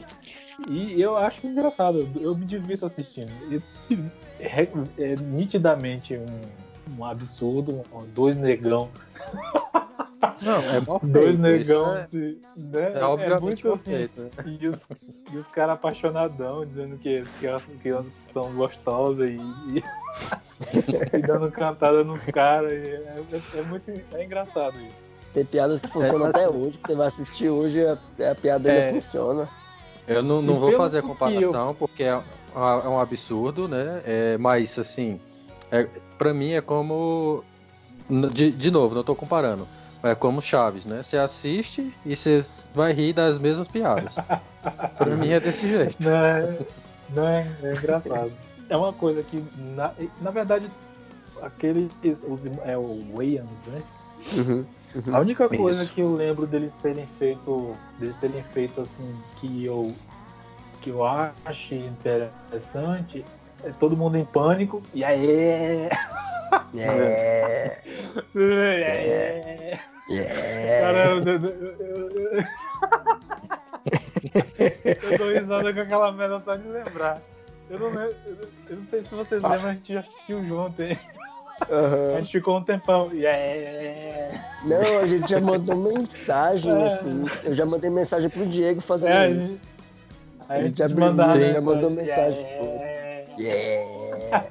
[0.67, 3.31] E eu acho engraçado, eu me divirto assistindo.
[4.39, 7.81] É, é nitidamente um, um absurdo,
[8.13, 8.89] dois negão.
[10.41, 12.93] Não, é mal Dois negão, é, assim, né?
[12.93, 14.29] É, obviamente é muito assim, feito, né?
[14.45, 14.79] E os,
[15.31, 19.37] e os caras apaixonadão, dizendo que, que, elas, que elas são gostosas e,
[19.73, 19.83] e,
[21.17, 22.71] e dando cantada nos caras.
[22.71, 25.03] É, é, é, muito é engraçado isso.
[25.33, 26.57] Tem piadas que funcionam é, até assim.
[26.57, 27.97] hoje, que você vai assistir hoje, a,
[28.31, 28.91] a piada ainda é.
[28.93, 29.47] funciona.
[30.07, 32.09] Eu não, não vou fazer a comparação, porque é,
[32.55, 34.01] é um absurdo, né?
[34.05, 35.19] É, mas, assim,
[35.71, 35.87] é,
[36.17, 37.43] pra mim é como.
[38.33, 39.67] De, de novo, não tô comparando.
[40.01, 41.01] É como Chaves, né?
[41.03, 44.15] Você assiste e você vai rir das mesmas piadas.
[44.97, 45.97] pra mim é desse jeito.
[45.99, 46.57] Não é,
[47.09, 48.31] não é, é engraçado.
[48.69, 49.43] É uma coisa que,
[49.75, 50.69] na, na verdade,
[51.41, 51.91] aqueles.
[52.03, 53.81] Os, é o Wayans, né?
[54.33, 55.15] Uhum, uhum.
[55.15, 55.93] A única coisa Isso.
[55.93, 57.75] que eu lembro deles terem feito.
[57.99, 59.93] Deles terem feito assim, que eu.
[60.81, 63.25] que eu achei interessante
[63.63, 64.83] é todo mundo em pânico.
[64.93, 65.89] E aí.
[66.73, 67.81] Yeah.
[68.33, 69.81] yeah.
[70.09, 70.79] yeah.
[70.81, 71.51] Caramba, eu, eu,
[71.83, 72.37] eu,
[75.11, 77.21] eu dou risada com aquela merda só de lembrar.
[77.69, 78.15] Eu não, lembro,
[78.69, 79.49] eu não sei se vocês ah.
[79.49, 80.97] lembram, a gente já assistiu junto, hein?
[81.69, 82.15] Uhum.
[82.15, 83.11] A gente ficou um tempão.
[83.11, 84.39] Yeah.
[84.63, 86.85] Não, a gente já mandou mensagem, é.
[86.85, 87.25] assim.
[87.43, 89.59] Eu já mandei mensagem pro Diego fazendo é, isso.
[90.47, 92.45] A gente, a gente já, já mandou mensagem.
[92.45, 93.33] Yeah.
[93.39, 94.47] yeah.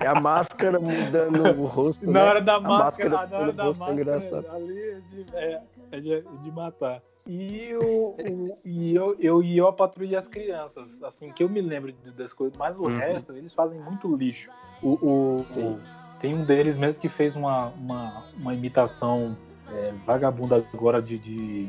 [0.00, 2.06] É a máscara mudando o rosto.
[2.06, 2.28] Na né?
[2.28, 4.46] hora da máscara, máscara na hora da máscara, engraçado.
[4.50, 5.60] ali é de, é,
[5.92, 7.00] é de, de matar.
[7.24, 11.48] E, o, o, e eu, eu, e eu a patrulha as crianças, assim, que eu
[11.48, 12.98] me lembro das coisas, mas o uhum.
[12.98, 14.50] resto, eles fazem muito lixo.
[14.82, 15.80] O, o, o,
[16.22, 19.36] tem um deles mesmo que fez uma, uma, uma imitação
[19.68, 21.68] é, vagabunda agora de, de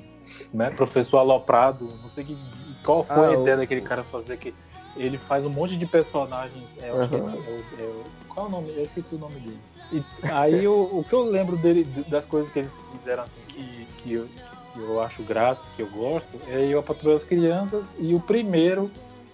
[0.54, 2.38] né, professor aloprado, não sei que,
[2.86, 4.54] qual foi ah, a ideia daquele cara fazer que
[4.96, 6.78] ele faz um monte de personagens.
[6.82, 7.30] É, uhum.
[7.30, 8.70] é, é, é, qual é o nome?
[8.78, 9.60] Eu esqueci o nome dele.
[9.92, 13.88] E aí o, o que eu lembro dele, das coisas que eles fizeram assim, que,
[14.04, 14.28] que, eu,
[14.74, 18.20] que eu acho grato, que eu gosto, é Eu, a Patrulha das Crianças e o
[18.20, 18.90] primeiro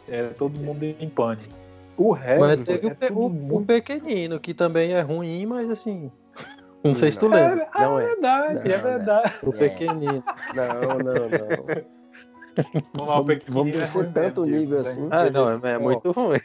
[0.08, 1.59] é Todo Mundo em Pânico.
[2.00, 2.40] O resto.
[2.40, 6.10] Mas teve é o, o, o, pequenino, que também é ruim, mas assim.
[6.82, 7.68] Não sei se tu lembra.
[7.76, 9.34] É, não é, é verdade, não, é verdade.
[9.44, 10.24] O pequenino.
[10.56, 13.06] Não, não, não.
[13.06, 15.10] Vamos, vamos descer é tanto nível assim.
[15.12, 16.40] Ah, não, é, é muito ruim.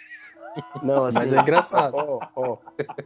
[0.82, 1.94] Não, assim, Mas é engraçado.
[1.94, 2.58] Ó, ó,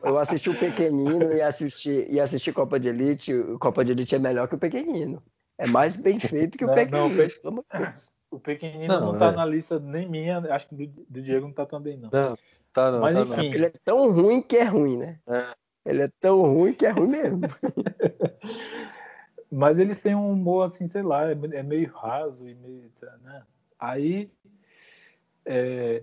[0.02, 3.34] eu assisti o Pequenino e assisti, e assisti Copa de Elite.
[3.34, 5.22] O Copa de Elite é melhor que o Pequenino.
[5.58, 7.10] É mais bem feito que o Pequenino.
[7.44, 7.54] Não,
[8.30, 9.36] o Pequenino não, não tá é.
[9.36, 12.10] na lista nem minha, acho que do, do, Diego não tá também, não.
[12.12, 12.34] Não,
[12.72, 13.00] tá não.
[13.00, 13.48] Mas tá enfim.
[13.48, 13.54] Não.
[13.54, 15.18] Ele é tão ruim que é ruim, né?
[15.26, 15.54] É.
[15.84, 17.40] Ele é tão ruim que é ruim mesmo.
[19.50, 22.90] Mas eles têm um humor, assim, sei lá, é, é meio raso e meio.
[23.22, 23.42] Né?
[23.78, 24.30] Aí.
[25.46, 26.02] É,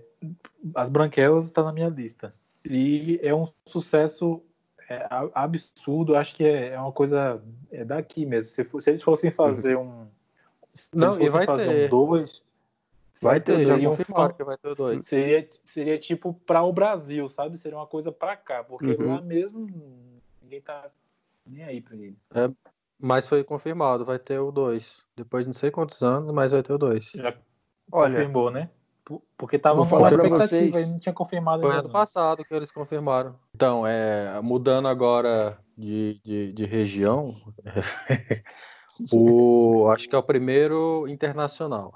[0.74, 2.34] As Branquelas está na minha lista.
[2.68, 4.42] E é um sucesso
[4.88, 8.50] é, absurdo, acho que é, é uma coisa é daqui mesmo.
[8.50, 10.08] Se, for, se eles fossem fazer um.
[10.94, 11.86] Não, e vai ter.
[11.86, 12.42] Um dois,
[13.20, 15.06] vai ter, já confirmaram que vai ter dois.
[15.06, 17.56] Seria, seria tipo para o Brasil, sabe?
[17.58, 19.14] Seria uma coisa para cá, porque uhum.
[19.14, 19.66] lá mesmo
[20.42, 20.90] ninguém tá
[21.46, 22.16] nem aí para ele.
[22.34, 22.50] É,
[22.98, 25.04] mas foi confirmado, vai ter o 2.
[25.16, 27.12] Depois de não sei quantos anos, mas vai ter o 2.
[27.14, 27.34] Já
[27.92, 28.70] Olha, confirmou, né?
[29.38, 33.36] Porque tava com uma expectativa e não tinha confirmado Foi ano passado que eles confirmaram.
[33.54, 37.36] Então, é, mudando agora de, de, de região,
[39.12, 41.94] o, acho que é o primeiro internacional.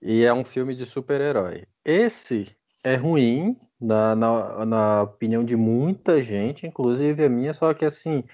[0.00, 1.66] E é um filme de super-herói.
[1.84, 7.84] Esse é ruim, na, na, na opinião de muita gente, inclusive a minha, só que
[7.84, 8.24] assim,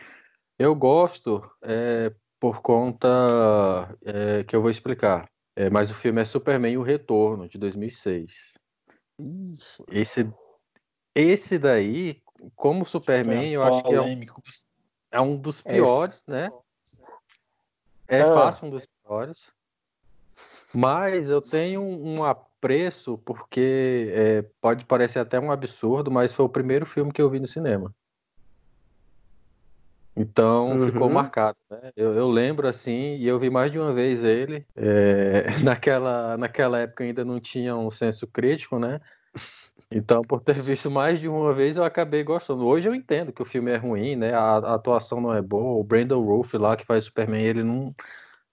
[0.58, 3.08] eu gosto é, por conta
[4.04, 5.28] é, que eu vou explicar.
[5.56, 8.32] É, mas o filme é Superman o Retorno, de 2006.
[9.18, 9.84] Isso.
[9.90, 10.28] Esse,
[11.14, 12.20] esse daí,
[12.56, 14.20] como Superman, eu acho que é um,
[15.12, 16.30] é um dos piores, esse...
[16.30, 16.50] né?
[18.08, 18.34] É ah.
[18.34, 19.50] fácil um dos piores.
[20.74, 26.48] Mas eu tenho um apreço porque é, pode parecer até um absurdo, mas foi o
[26.48, 27.94] primeiro filme que eu vi no cinema.
[30.16, 30.92] Então uhum.
[30.92, 31.58] ficou marcado.
[31.70, 31.92] Né?
[31.96, 34.66] Eu, eu, lembro assim, e eu vi mais de uma vez ele.
[34.76, 39.00] É, naquela, naquela época ainda não tinha um senso crítico, né?
[39.90, 42.66] Então, por ter visto mais de uma vez, eu acabei gostando.
[42.66, 44.32] Hoje eu entendo que o filme é ruim, né?
[44.34, 45.78] A, a atuação não é boa.
[45.78, 47.94] O Brandon Rolfe lá, que faz Superman, ele não,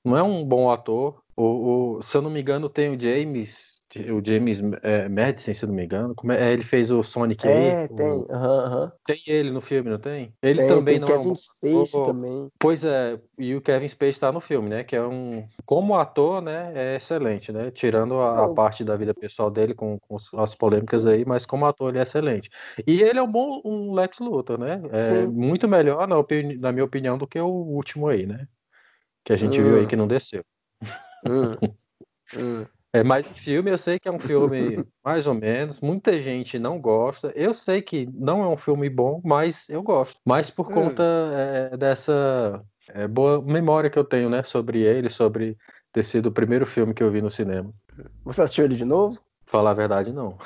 [0.04, 1.24] não é um bom ator.
[1.36, 5.66] O, o, se eu não me engano, tem o James o James é, Madison, se
[5.66, 6.16] não me engano.
[6.16, 8.08] Como é, é ele fez o Sonic É, aí, tem.
[8.08, 8.26] O...
[8.30, 8.92] Uhum, uhum.
[9.06, 10.34] Tem ele no filme, não tem?
[10.42, 11.36] Ele tem, também tem não Kevin é um...
[11.36, 12.50] Space oh, também.
[12.58, 14.84] Pois é, e o Kevin Space está no filme, né?
[14.84, 15.46] Que é um.
[15.66, 16.72] Como ator, né?
[16.76, 17.72] É excelente, né?
[17.72, 21.66] Tirando a, a parte da vida pessoal dele com, com, as polêmicas aí, mas como
[21.66, 22.50] ator ele é excelente.
[22.88, 24.82] E ele é um bom um Lex Luthor, né?
[24.92, 26.58] É muito melhor, na, opini...
[26.58, 28.48] na minha opinião, do que o último aí, né?
[29.24, 29.64] Que a gente hum.
[29.64, 29.88] viu aí hum.
[29.88, 30.44] que não desceu.
[31.28, 31.56] Hum.
[32.36, 32.66] hum.
[32.94, 35.80] É, mas o filme eu sei que é um filme mais ou menos.
[35.80, 37.32] Muita gente não gosta.
[37.36, 40.20] Eu sei que não é um filme bom, mas eu gosto.
[40.26, 40.74] Mas por hum.
[40.74, 45.58] conta é, dessa é, boa memória que eu tenho, né, sobre ele, sobre
[45.92, 47.74] ter sido o primeiro filme que eu vi no cinema.
[48.24, 49.20] Você assistiu ele de novo?
[49.46, 50.38] Falar a verdade, não.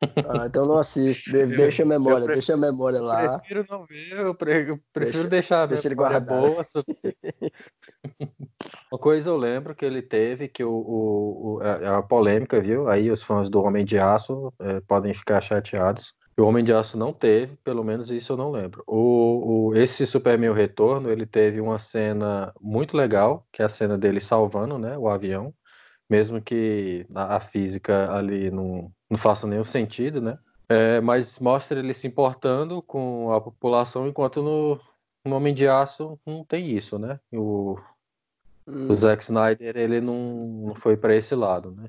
[0.00, 3.40] Ah, então não assiste, deixa a memória, prefiro, deixa a memória lá.
[3.40, 6.40] Prefiro não ver, eu prefiro, prefiro deixa, deixar a deixa ele guardado.
[6.40, 6.64] boa.
[8.92, 12.60] Uma coisa eu lembro que ele teve, que o, o, o é, é a polêmica,
[12.60, 12.88] viu?
[12.88, 16.14] Aí os fãs do Homem de Aço é, podem ficar chateados.
[16.38, 18.84] O Homem de Aço não teve, pelo menos isso eu não lembro.
[18.86, 23.98] O, o, esse Superman Retorno, ele teve uma cena muito legal, que é a cena
[23.98, 25.52] dele salvando né, o avião
[26.08, 30.38] mesmo que a, física ali não, não faça nenhum sentido, né?
[30.68, 34.78] É, mas mostra ele se importando com a população, enquanto no,
[35.24, 37.18] no Homem de Aço não tem isso, né?
[37.32, 37.78] O,
[38.66, 38.90] hum.
[38.90, 41.88] o Zack Snyder, ele não, não foi para esse lado, né?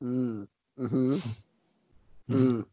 [0.00, 0.46] Hum.
[0.76, 1.20] Uhum.
[2.28, 2.64] Hum.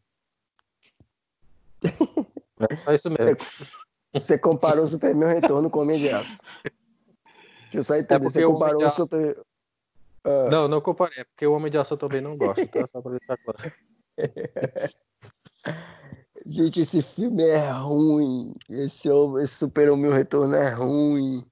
[2.70, 3.36] É só isso mesmo.
[4.12, 6.40] Você comparou o Superman Retorno com o Homem de Aço.
[7.64, 8.24] Deixa eu só entender.
[8.24, 9.42] É você comparou o, Super...
[10.26, 10.48] Ah.
[10.50, 13.12] Não, não comparei, porque o Homem de Aço também não gosta, então é só pra
[13.12, 13.72] deixar claro.
[16.44, 18.52] Gente, esse filme é ruim.
[18.68, 19.08] Esse,
[19.40, 21.44] esse Super-Homem Retorno é ruim.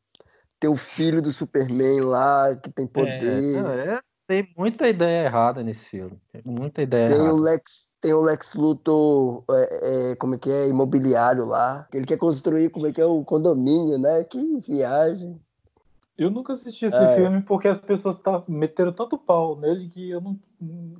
[0.58, 3.22] Tem o filho do Superman lá, que tem poder.
[3.22, 6.18] É, é, tem muita ideia errada nesse filme.
[6.32, 7.34] Tem muita ideia tem errada.
[7.34, 11.86] O Lex, tem o Lex Luthor, é, é, como é que é, imobiliário lá.
[11.92, 14.24] Ele quer construir, como é que é, o condomínio, né?
[14.24, 15.40] Que viagem.
[16.16, 17.16] Eu nunca assisti esse é.
[17.16, 20.38] filme porque as pessoas tá, meteram tanto pau nele que eu não,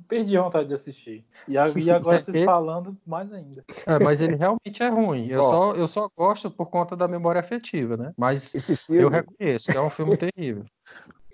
[0.07, 1.25] perdi a vontade de assistir.
[1.47, 3.63] E, a, e agora vocês falando, mais ainda.
[3.87, 5.27] É, mas ele realmente é ruim.
[5.27, 8.13] Eu, só, eu só gosto por conta da memória afetiva, né?
[8.17, 9.03] Mas esse filme...
[9.03, 10.65] eu reconheço que é um filme terrível.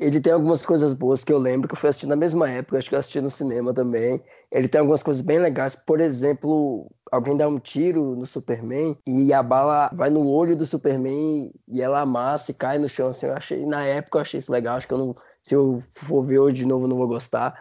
[0.02, 2.80] Ele tem algumas coisas boas que eu lembro que eu fui assistir na mesma época,
[2.80, 4.20] acho que eu assisti no cinema também.
[4.52, 9.32] Ele tem algumas coisas bem legais, por exemplo, alguém dá um tiro no Superman e
[9.32, 13.28] a bala vai no olho do Superman e ela amassa e cai no chão assim.
[13.28, 16.24] Eu achei, na época eu achei isso legal, acho que eu não, se eu for
[16.24, 17.54] ver hoje de novo, eu não vou gostar.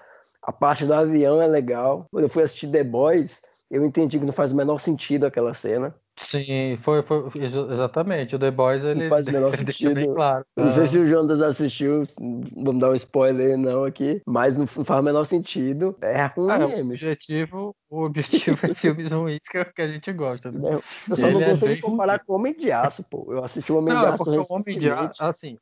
[0.42, 2.06] A parte do avião é legal.
[2.10, 5.52] Quando eu fui assistir The Boys, eu entendi que não faz o menor sentido aquela
[5.52, 5.94] cena.
[6.24, 8.36] Sim, foi, foi exatamente.
[8.36, 9.94] O The Boys ele não faz o menor sentido.
[9.94, 10.44] bem claro.
[10.56, 12.02] Não sei se o Jonas assistiu,
[12.56, 15.96] vamos dar um spoiler não aqui, mas não faz o menor sentido.
[16.02, 16.90] É ruim ah, mesmo.
[16.90, 20.52] O objetivo, o objetivo é filmes ruins que, que a gente gosta.
[20.52, 20.80] Né?
[21.08, 22.24] Eu só ele não é gostei é de comparar ruim.
[22.26, 23.26] com o Homem de Aço, pô.
[23.30, 24.52] Eu assisti o Homem não, de Aço recentemente.
[24.52, 25.58] O Homem de Aço, assim,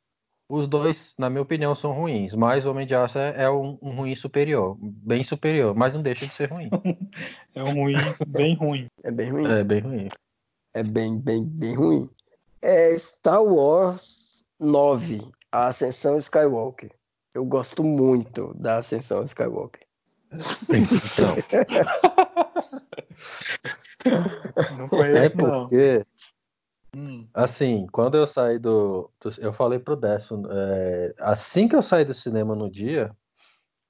[0.49, 3.77] os dois, na minha opinião, são ruins, mas o Homem de Aço é, é um,
[3.81, 6.69] um, ruim superior, bem superior, mas não deixa de ser ruim.
[7.53, 7.95] é um ruim
[8.27, 8.87] bem ruim.
[9.03, 9.45] É bem ruim.
[9.45, 10.07] É bem ruim.
[10.73, 12.09] É bem, bem, bem ruim.
[12.61, 16.91] É Star Wars 9, A Ascensão Skywalker.
[17.33, 19.81] Eu gosto muito da Ascensão Skywalker.
[20.69, 21.35] Então.
[24.77, 26.05] não conheço, é porque,
[26.95, 27.27] hum.
[27.33, 32.05] assim, quando eu saí do, do eu falei pro Décio, é, assim que eu saí
[32.05, 33.11] do cinema no dia,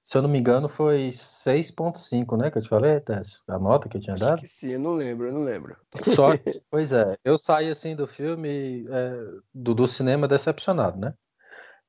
[0.10, 2.50] se eu não me engano, foi 6.5, né?
[2.50, 3.43] Que eu te falei, Tess?
[3.48, 4.41] A nota que eu tinha dado?
[4.48, 5.78] sim, eu não lembro, eu não lembro.
[6.02, 6.30] Só,
[6.72, 9.12] pois é, eu saí assim do filme, é,
[9.54, 11.13] do, do cinema decepcionado, né?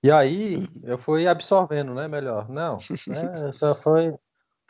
[0.02, 2.08] E aí eu fui absorvendo, né?
[2.08, 2.46] Melhor.
[2.50, 4.14] Não, né, só foi,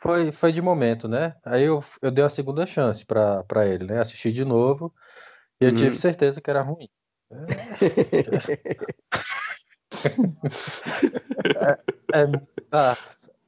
[0.01, 1.35] foi, foi de momento, né?
[1.43, 3.99] Aí eu, eu dei uma segunda chance para ele, né?
[3.99, 4.93] Assisti de novo
[5.59, 5.75] e eu uhum.
[5.75, 6.87] tive certeza que era ruim.
[12.13, 12.25] É, é,
[12.71, 12.97] ah,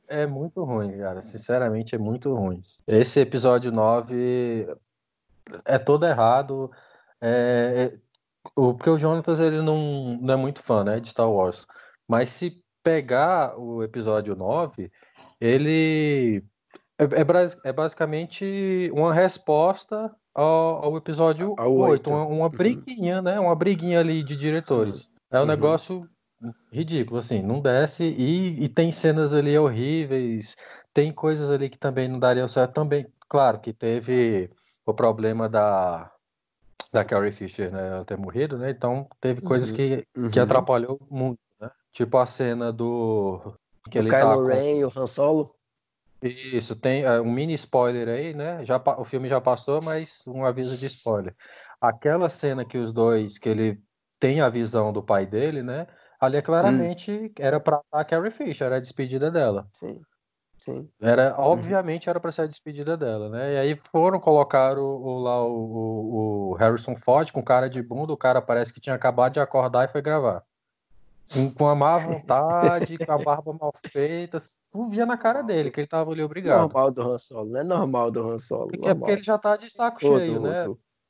[0.08, 1.22] é muito ruim, cara.
[1.22, 2.62] Sinceramente, é muito ruim.
[2.88, 4.68] Esse episódio 9
[5.66, 6.72] é todo errado.
[7.22, 8.00] É, é,
[8.56, 11.66] o, porque o Jonatas ele não, não é muito fã né, de Star Wars.
[12.08, 14.92] Mas se pegar o episódio 9,
[15.40, 16.44] ele
[16.98, 21.92] é, é, é basicamente uma resposta ao, ao episódio ao 8.
[21.92, 22.10] 8.
[22.10, 22.50] Uma, uma uhum.
[22.50, 23.40] briguinha, né?
[23.40, 24.96] Uma briguinha ali de diretores.
[24.96, 25.10] Sim.
[25.32, 25.48] É um uhum.
[25.48, 26.10] negócio
[26.72, 30.56] ridículo, assim, não desce e, e, tem cenas ali horríveis,
[30.94, 34.50] tem coisas ali que também não dariam certo, também, claro que teve
[34.86, 36.10] o problema da
[36.92, 40.30] da Carrie Fisher, né, ela ter morrido, né, então teve coisas uhum, que, uhum.
[40.30, 43.56] que atrapalhou muito, né, tipo a cena do...
[43.90, 45.56] Que o ele Kylo tá Ren e o Han Solo?
[46.22, 50.46] Isso, tem uh, um mini spoiler aí, né, já, o filme já passou, mas um
[50.46, 51.36] aviso de spoiler.
[51.82, 53.82] Aquela cena que os dois, que ele
[54.20, 55.88] tem a visão do pai dele, né,
[56.24, 57.32] Ali claramente hum.
[57.38, 59.68] era para a Carrie Fisher, era a despedida dela.
[59.74, 60.02] Sim.
[60.58, 60.90] Sim.
[61.02, 61.44] Era, uhum.
[61.44, 63.56] obviamente era para ser a despedida dela, né?
[63.56, 68.14] E aí foram colocar o, o lá o, o, Harrison Ford com cara de bunda,
[68.14, 70.42] o cara parece que tinha acabado de acordar e foi gravar.
[71.58, 74.42] com a má vontade, com a barba mal feita.
[74.72, 76.62] Tu via na cara dele que ele tava ali obrigado.
[76.62, 78.70] Normal do Han Solo, não é normal do Han Solo.
[78.84, 80.64] É porque ele já tá de saco cheio, né?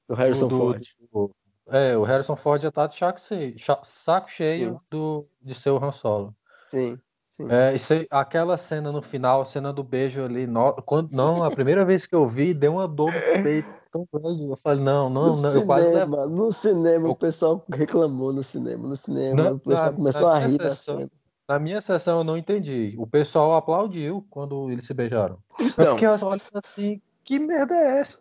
[0.10, 0.84] Do, Harrison do, Ford.
[1.12, 1.32] Do,
[1.68, 5.84] é, o Harrison Ford já tá de saco cheio, saco cheio do, de ser o
[5.84, 6.36] Han Solo.
[6.68, 6.98] Sim.
[7.30, 7.48] Sim.
[7.50, 11.44] É, isso aí, aquela cena no final, a cena do beijo ali, no, quando, não,
[11.44, 14.44] a primeira vez que eu vi, deu uma dor no peito tão grande.
[14.44, 15.34] Eu falei, não, não, no não.
[15.34, 16.06] Cinema, eu quase...
[16.30, 17.12] No cinema, eu...
[17.12, 18.88] o pessoal reclamou no cinema.
[18.88, 21.12] No cinema, o pessoal na, começou na a rir sessão, da cena.
[21.50, 22.94] Na minha sessão eu não entendi.
[23.00, 25.40] O pessoal aplaudiu quando eles se beijaram.
[25.76, 28.20] Eu fiquei olhando assim, que merda é essa?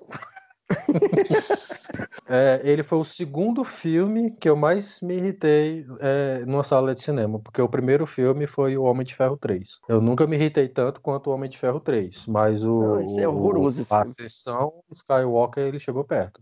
[2.28, 7.02] é, ele foi o segundo filme que eu mais me irritei é, numa sala de
[7.02, 9.80] cinema, porque o primeiro filme foi O Homem de Ferro 3.
[9.88, 13.28] Eu nunca me irritei tanto quanto O Homem de Ferro 3, mas o, Não, é
[13.28, 16.40] horroroso o, a sessão Skywalker ele chegou perto.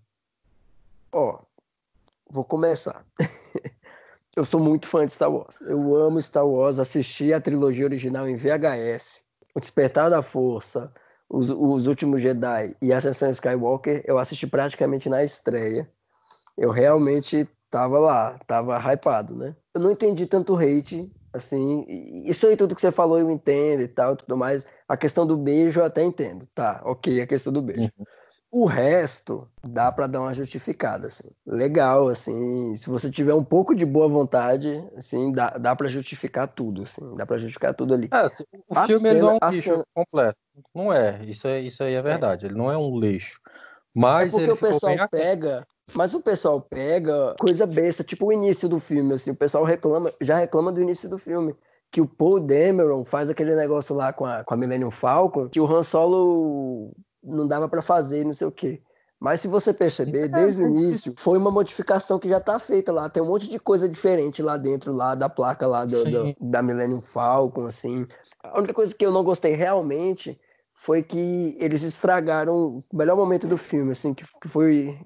[1.13, 1.41] Ó,
[2.31, 3.05] vou começar.
[4.37, 5.61] eu sou muito fã de Star Wars.
[5.63, 9.25] Eu amo Star Wars, assisti a trilogia original em VHS.
[9.55, 10.93] O Despertar da Força,
[11.31, 15.89] os, os Últimos Jedi e Ascensão Skywalker, eu assisti praticamente na estreia.
[16.59, 19.55] Eu realmente tava lá, tava hypado, né?
[19.73, 21.87] Eu não entendi tanto hate, assim,
[22.27, 24.67] isso aí tudo que você falou eu entendo e tal, tudo mais.
[24.89, 27.91] A questão do beijo eu até entendo, tá, ok, a questão do beijo.
[27.97, 28.05] Uhum.
[28.53, 31.31] O resto dá para dar uma justificada, assim.
[31.47, 36.49] Legal, assim, se você tiver um pouco de boa vontade, assim, dá, dá para justificar
[36.49, 38.09] tudo, assim, dá para justificar tudo ali.
[38.13, 38.27] É,
[38.69, 39.85] o a filme cena, não é um lixo cena...
[39.95, 40.39] completo.
[40.75, 42.49] Não é, isso, é, isso aí é verdade, é.
[42.49, 43.39] ele não é um lixo.
[43.95, 48.69] Mas é porque o pessoal pega, mas o pessoal pega coisa besta, tipo o início
[48.69, 51.55] do filme, assim, o pessoal reclama, já reclama do início do filme
[51.91, 55.61] que o Paul Dameron faz aquele negócio lá com a, com a Millennium Falcon, que
[55.61, 58.83] o Han Solo não dava para fazer, não sei o quê.
[59.21, 62.91] Mas se você perceber, é, desde o início, foi uma modificação que já está feita
[62.91, 63.07] lá.
[63.07, 66.63] Tem um monte de coisa diferente lá dentro, lá da placa lá do, do, da
[66.63, 68.07] Millennium Falcon, assim.
[68.43, 70.41] A única coisa que eu não gostei realmente
[70.75, 74.99] foi que eles estragaram o melhor momento do filme, assim, que, que foi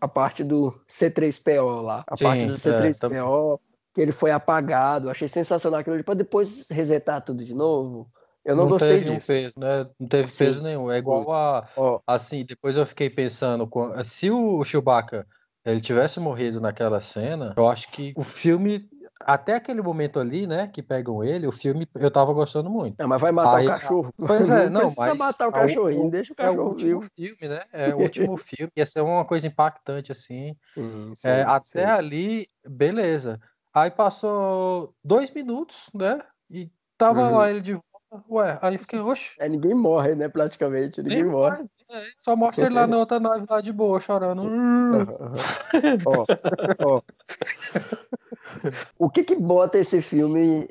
[0.00, 2.04] a parte do C3PO lá.
[2.06, 3.62] A Sim, parte do C3PO, é, tá...
[3.92, 5.10] que ele foi apagado.
[5.10, 8.08] Achei sensacional aquilo ali, para depois resetar tudo de novo.
[8.48, 9.30] Eu não, não gostei teve disso.
[9.30, 9.86] Um peso, né?
[10.00, 10.90] Não teve sim, peso nenhum.
[10.90, 11.30] É igual sim.
[11.30, 11.68] a.
[11.76, 12.00] Oh.
[12.06, 13.68] Assim, depois eu fiquei pensando,
[14.02, 15.26] se o Chewbacca
[15.66, 18.88] ele tivesse morrido naquela cena, eu acho que o filme.
[19.20, 22.98] Até aquele momento ali, né, que pegam ele, o filme eu tava gostando muito.
[23.00, 24.14] É, mas vai matar Aí, o cachorro.
[24.16, 25.18] Pois é, não, não mas.
[25.18, 26.60] matar o cachorrinho, o, deixa o cachorro.
[26.60, 27.10] É o último vivo.
[27.16, 27.62] filme, né?
[27.72, 28.70] É o último filme.
[28.76, 30.56] Ia ser uma coisa impactante, assim.
[30.72, 33.40] Sim, sim, é, até ali, beleza.
[33.74, 36.22] Aí passou dois minutos, né?
[36.48, 37.36] E tava uhum.
[37.36, 37.78] lá ele de
[38.30, 39.30] Ué, aí fiquei, oxe.
[39.38, 40.28] É, ninguém morre, né?
[40.28, 41.64] Praticamente, ninguém morre.
[41.90, 44.42] É, só mostra ele lá na outra nave lá de boa, chorando.
[46.06, 46.24] ó,
[46.84, 47.02] ó.
[48.98, 50.68] O que que bota esse filme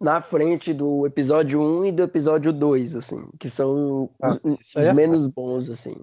[0.00, 4.86] na frente do episódio 1 e do episódio 2, assim, que são ah, os, os
[4.86, 5.32] é menos fã.
[5.36, 5.94] bons, assim.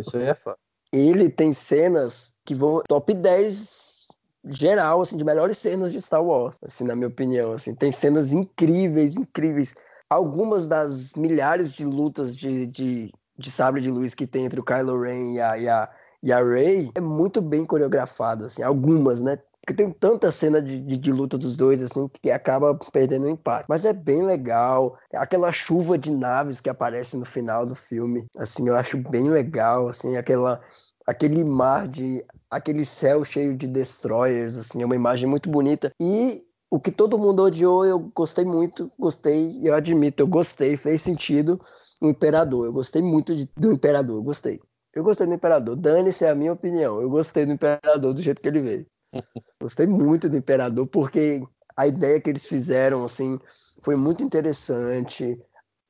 [0.00, 0.54] Isso aí é fã.
[0.92, 4.08] Ele tem cenas que vão top 10
[4.48, 7.74] geral, assim, de melhores cenas de Star Wars, assim, na minha opinião, assim.
[7.74, 9.74] Tem cenas incríveis, incríveis
[10.08, 14.64] algumas das milhares de lutas de, de, de sabre de luz que tem entre o
[14.64, 15.88] Kylo Ren e a, e a,
[16.22, 19.38] e a Rey é muito bem coreografado, assim, algumas, né?
[19.60, 23.30] Porque tem tanta cena de, de, de, luta dos dois, assim, que acaba perdendo o
[23.30, 23.66] impacto.
[23.68, 24.96] Mas é bem legal.
[25.12, 29.88] Aquela chuva de naves que aparece no final do filme, assim, eu acho bem legal,
[29.88, 30.60] assim, aquela,
[31.04, 32.24] aquele mar de...
[32.48, 35.92] aquele céu cheio de destroyers, assim, é uma imagem muito bonita.
[36.00, 41.00] E o que todo mundo odiou, eu gostei muito, gostei, eu admito, eu gostei, fez
[41.00, 41.60] sentido
[42.00, 42.66] o Imperador.
[42.66, 44.60] Eu gostei muito de, do Imperador, gostei.
[44.92, 45.76] Eu gostei do Imperador.
[45.76, 47.00] Dane-se é a minha opinião.
[47.00, 48.86] Eu gostei do Imperador do jeito que ele veio.
[49.60, 51.42] gostei muito do Imperador, porque
[51.76, 53.38] a ideia que eles fizeram, assim,
[53.82, 55.40] foi muito interessante.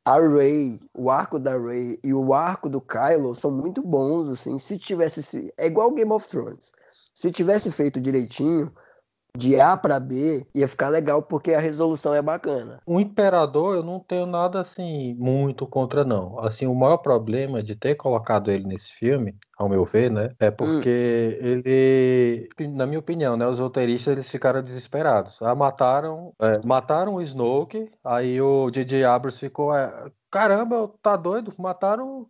[0.05, 4.59] A Rey, o arco da Rey e o arco do Kylo são muito bons, assim.
[4.59, 5.53] Se tivesse...
[5.57, 6.73] É igual Game of Thrones.
[7.15, 8.71] Se tivesse feito direitinho
[9.37, 12.81] de A para B, ia ficar legal porque a resolução é bacana.
[12.87, 16.38] O Imperador, eu não tenho nada assim muito contra não.
[16.40, 20.51] Assim, o maior problema de ter colocado ele nesse filme, ao meu ver, né, é
[20.51, 21.47] porque hum.
[21.47, 25.41] ele, na minha opinião, né, os roteiristas eles ficaram desesperados.
[25.43, 31.53] Ah, mataram, é, mataram o Snoke, aí o DJ Abrams ficou, é, caramba, tá doido,
[31.59, 32.26] mataram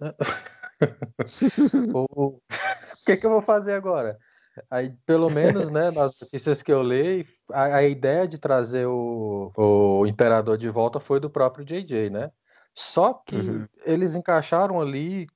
[0.00, 0.14] né?
[1.94, 2.40] o
[3.04, 4.18] que, que eu vou fazer agora?
[4.70, 9.52] Aí, pelo menos, né, nas notícias que eu leio, a, a, ideia de trazer o,
[9.56, 12.30] o Imperador de volta foi do próprio JJ, né?
[12.74, 13.66] Só que uhum.
[13.84, 15.26] eles encaixaram ali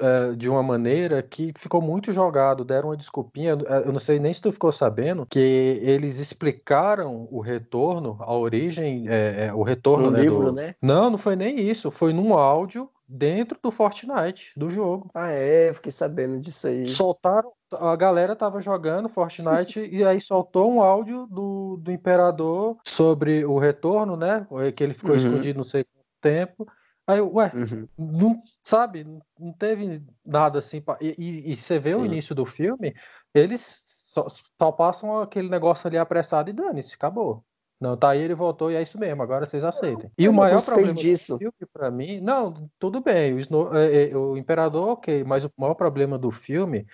[0.00, 3.56] é, de uma maneira que ficou muito jogado, deram uma desculpinha.
[3.84, 9.08] Eu não sei nem se tu ficou sabendo que eles explicaram o retorno, a origem,
[9.08, 10.06] é, é, o retorno.
[10.06, 10.52] No né, livro, do...
[10.52, 10.74] né?
[10.80, 11.90] Não, não foi nem isso.
[11.90, 15.10] Foi num áudio dentro do Fortnite, do jogo.
[15.12, 16.88] Ah, é, fiquei sabendo disso aí.
[16.88, 23.44] Soltaram, a galera tava jogando Fortnite e aí soltou um áudio do, do Imperador sobre
[23.44, 24.46] o retorno, né?
[24.76, 25.16] Que ele ficou uhum.
[25.16, 26.66] escondido não sei quanto tempo.
[27.06, 27.88] Aí, ué, uhum.
[27.98, 29.04] não, sabe,
[29.38, 30.80] não teve nada assim.
[30.80, 30.96] Pra...
[31.00, 31.96] E, e, e, você vê Sim.
[31.96, 32.94] o início do filme,
[33.34, 33.82] eles
[34.14, 37.44] só, só passam aquele negócio ali apressado e dane-se, acabou.
[37.80, 40.12] Não, tá aí, ele voltou e é isso mesmo, agora vocês aceitem.
[40.18, 41.34] E o maior problema disso.
[41.34, 45.44] do filme, pra mim, não, tudo bem, o, Snow, é, é, o Imperador, ok, mas
[45.44, 46.86] o maior problema do filme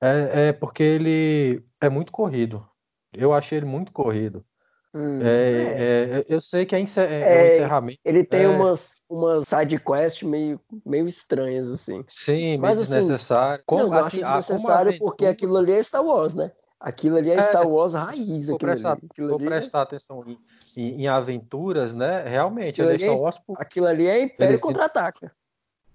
[0.00, 2.66] é, é porque ele é muito corrido.
[3.12, 4.42] Eu achei ele muito corrido.
[4.94, 6.18] Hum, é, é.
[6.20, 8.00] é eu sei que é, encer é, é encerramento.
[8.02, 12.02] Ele tem umas, umas side quests meio, meio estranhas, assim.
[12.08, 13.62] Sim, mas assim, desnecessário.
[13.66, 16.50] Como, não, eu assim, acho desnecessário porque aquilo ali é Star Wars, né?
[16.80, 18.46] Aquilo ali é, é Star Wars raiz.
[18.46, 20.38] Vou prestar, aquilo vou ali, prestar atenção em,
[20.74, 22.22] em, em, aventuras, né?
[22.26, 25.30] Realmente, aquilo, ali, Star Wars, aquilo ali é Império contra-ataca.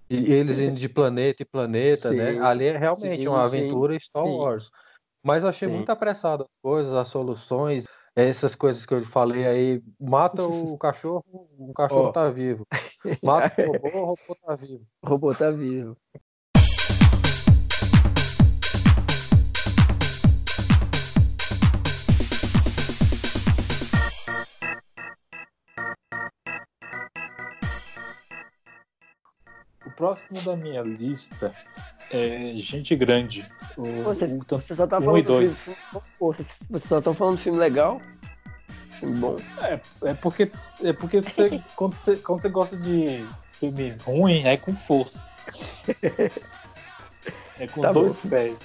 [0.08, 2.34] E eles indo de planeta em planeta, né?
[2.34, 2.46] sim, né?
[2.46, 4.70] Ali é realmente sim, uma aventura sim, Star Wars.
[5.24, 9.84] Mas eu achei muito apressado as coisas, as soluções, essas coisas que eu falei aí.
[10.00, 11.26] Mata o cachorro,
[11.58, 12.12] o cachorro oh.
[12.12, 12.68] tá vivo.
[13.24, 14.86] Mata o robô, o robô tá vivo.
[15.02, 15.98] O robô tá vivo.
[29.96, 31.54] Próximo da minha lista
[32.12, 33.46] é Gente Grande.
[33.78, 35.56] O, você, o, você só tá falando do filme.
[36.20, 38.02] Você só tá falando do filme legal?
[39.00, 39.38] Filme bom.
[39.60, 40.52] É, é porque,
[40.84, 45.26] é porque você, quando, você, quando você gosta de filme ruim, é com força.
[47.58, 48.30] É com tá dois bom.
[48.30, 48.58] pés.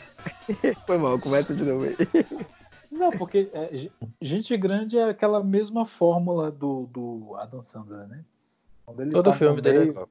[0.85, 1.97] Foi mal, começa de novo aí.
[2.91, 3.89] Não, porque é,
[4.21, 8.25] Gente Grande é aquela mesma fórmula do, do Adam Sandler, né?
[9.13, 10.09] Todo tá filme dele é igual.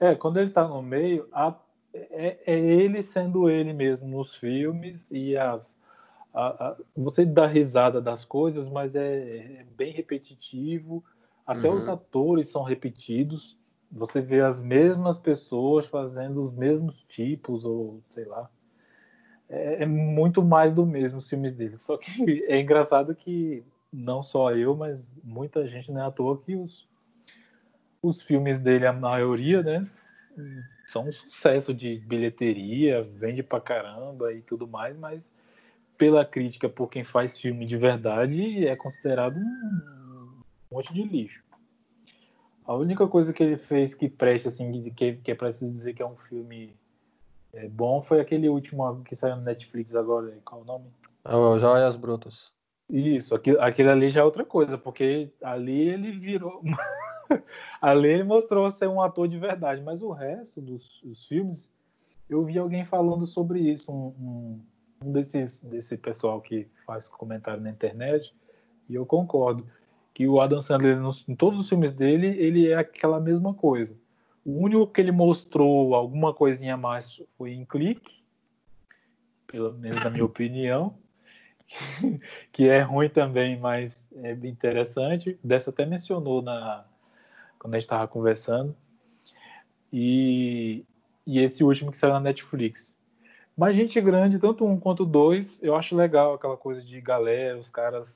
[0.00, 1.54] É, quando ele está no meio, a,
[1.92, 5.72] é, é, ele sendo ele mesmo nos filmes e as,
[6.32, 11.04] a, a, você dá risada das coisas, mas é, é bem repetitivo.
[11.46, 11.76] Até uhum.
[11.76, 13.56] os atores são repetidos.
[13.90, 18.48] Você vê as mesmas pessoas fazendo os mesmos tipos, ou sei lá.
[19.48, 21.78] É, é muito mais do mesmo os filmes dele.
[21.78, 26.38] Só que é engraçado que não só eu, mas muita gente não é à toa
[26.38, 26.86] que os
[28.08, 29.86] os filmes dele, a maioria, né,
[30.88, 35.30] são um sucesso de bilheteria, vende pra caramba e tudo mais, mas
[35.96, 40.40] pela crítica por quem faz filme de verdade é considerado um
[40.70, 41.42] monte de lixo.
[42.64, 45.94] A única coisa que ele fez que presta, assim, que, que é pra se dizer
[45.94, 46.76] que é um filme
[47.52, 50.86] é, bom foi aquele último que saiu no Netflix agora, qual é o nome?
[51.24, 52.52] É o Joias Brutas.
[52.90, 56.62] Isso, aquele, aquele ali já é outra coisa, porque ali ele virou
[57.80, 61.72] Ali ele mostrou ser um ator de verdade, mas o resto dos, dos filmes,
[62.28, 64.60] eu vi alguém falando sobre isso, um, um,
[65.04, 68.34] um desses desse pessoal que faz comentário na internet,
[68.88, 69.66] e eu concordo
[70.14, 73.96] que o Adam Sandler, nos, em todos os filmes dele, ele é aquela mesma coisa.
[74.44, 78.16] O único que ele mostrou alguma coisinha a mais foi em Clique,
[79.46, 80.94] pelo menos na minha opinião,
[82.50, 85.38] que é ruim também, mas é interessante.
[85.44, 86.84] Dessa até mencionou na,
[87.58, 88.74] quando a gente estava conversando.
[89.92, 90.84] E,
[91.26, 92.96] e esse último que saiu na Netflix.
[93.56, 97.68] Mas Gente Grande, tanto um quanto dois, eu acho legal aquela coisa de galera, os
[97.68, 98.06] caras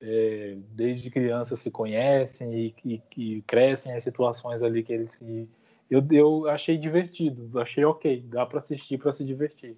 [0.00, 5.48] é, desde criança se conhecem e, e, e, crescem as situações ali que eles se.
[5.90, 9.76] Eu, eu achei divertido, achei ok, dá para assistir para se divertir.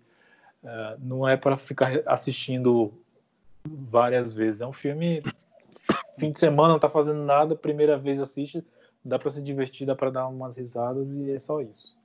[0.62, 2.92] Uh, não é para ficar assistindo
[3.64, 4.60] várias vezes.
[4.60, 5.22] É um filme,
[6.18, 8.64] fim de semana, não tá fazendo nada, primeira vez assiste,
[9.05, 11.96] dá para se divertir, dá para dar umas risadas e é só isso.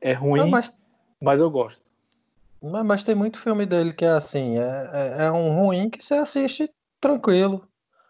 [0.00, 0.76] É ruim, Não, mas...
[1.20, 1.82] mas eu gosto.
[2.60, 6.04] Mas, mas, tem muito filme dele que é assim, é, é, é, um ruim que
[6.04, 6.70] você assiste
[7.00, 7.66] tranquilo.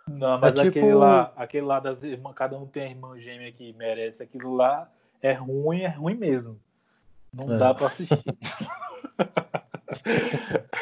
[0.09, 0.99] Não, mas é aquele, tipo...
[0.99, 4.91] lá, aquele lá das irmãs, cada um tem a irmã gêmea que merece aquilo lá,
[5.23, 6.59] é ruim, é ruim mesmo.
[7.33, 7.59] Não é.
[7.59, 8.19] dá para assistir.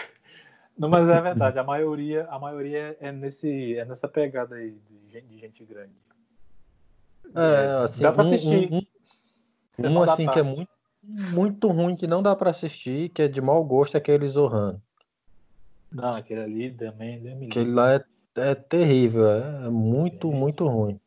[0.77, 5.13] Não, mas é verdade, a maioria, a maioria é, nesse, é nessa pegada aí de
[5.13, 5.93] gente, de gente grande.
[7.35, 8.69] É, é, assim, dá pra assistir.
[8.73, 8.83] Um,
[9.87, 10.71] um, um assim que é muito,
[11.03, 14.81] muito ruim, que não dá pra assistir, que é de mau gosto, é aquele Zohan.
[15.93, 17.47] Não, aquele ali também.
[17.47, 18.05] Aquele lá é,
[18.37, 21.01] é terrível, é, é muito, é muito ruim.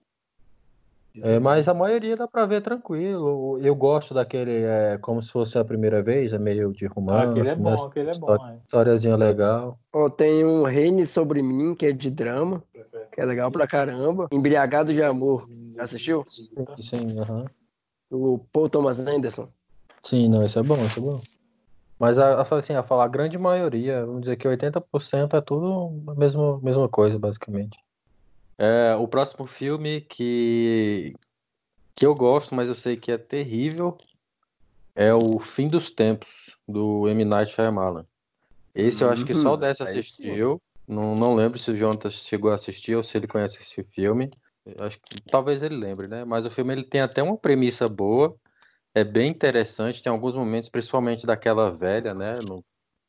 [1.22, 3.60] É, mas a maioria dá pra ver tranquilo.
[3.60, 7.28] Eu gosto daquele, é, como se fosse a primeira vez, é meio de romance.
[7.28, 7.88] Ah, aquele é bom, né?
[7.88, 8.36] aquele é bom.
[8.36, 8.58] É.
[8.66, 9.78] Históriazinha legal.
[9.94, 12.64] Oh, tem um Reine Sobre Mim, que é de drama,
[13.12, 14.28] que é legal pra caramba.
[14.32, 15.48] Embriagado de Amor,
[15.80, 16.24] assistiu?
[16.82, 17.46] Sim, aham.
[18.10, 19.52] O Paul Thomas Anderson.
[20.04, 21.22] Sim, não, esse é bom, esse é bom.
[22.00, 26.16] Mas a, assim, a falar a grande maioria, vamos dizer que 80% é tudo a
[26.16, 27.78] mesma, mesma coisa, basicamente.
[28.58, 31.14] É, o próximo filme que,
[31.96, 33.98] que eu gosto, mas eu sei que é terrível,
[34.96, 37.26] é o Fim dos Tempos, do M.
[37.26, 38.06] Night Shyamalan.
[38.76, 40.62] Esse eu acho que só o Dessa assistiu.
[40.88, 44.30] Não, não lembro se o Jonathan chegou a assistir ou se ele conhece esse filme.
[44.80, 46.24] Acho que talvez ele lembre, né?
[46.24, 48.36] Mas o filme ele tem até uma premissa boa.
[48.96, 50.02] É bem interessante.
[50.02, 52.42] Tem alguns momentos, principalmente daquela velha, né?
[52.42, 52.64] No,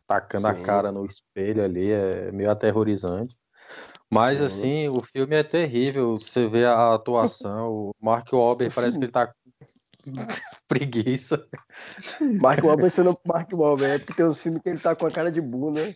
[0.06, 0.52] tacando Sim.
[0.52, 1.90] a cara no espelho ali.
[1.90, 3.36] É meio aterrorizante.
[4.10, 4.44] Mas Sim.
[4.44, 6.18] assim, o filme é terrível.
[6.18, 9.32] Você vê a atuação, o Mark Wahlberg parece que ele tá
[10.68, 11.46] preguiça.
[12.40, 15.10] Mark Wahlberg sendo Mark Wahlberg, é porque tem uns filmes que ele tá com a
[15.10, 15.94] cara de bunda.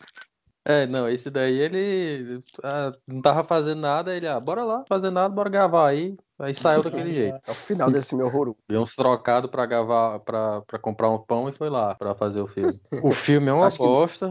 [0.68, 5.08] É, não, esse daí ele ah, não tava fazendo nada, ele, ah, bora lá, fazer
[5.08, 6.14] nada, bora gravar aí.
[6.38, 7.38] Aí saiu daquele jeito.
[7.46, 8.58] É o final desse filme horroroso.
[8.68, 12.42] Deu uns trocados pra gravar, pra, pra comprar um pão e foi lá pra fazer
[12.42, 12.78] o filme.
[13.02, 14.30] O filme é uma bosta,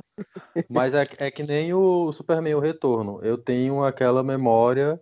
[0.54, 0.64] que...
[0.70, 3.20] mas é, é que nem o Superman O Retorno.
[3.24, 5.02] Eu tenho aquela memória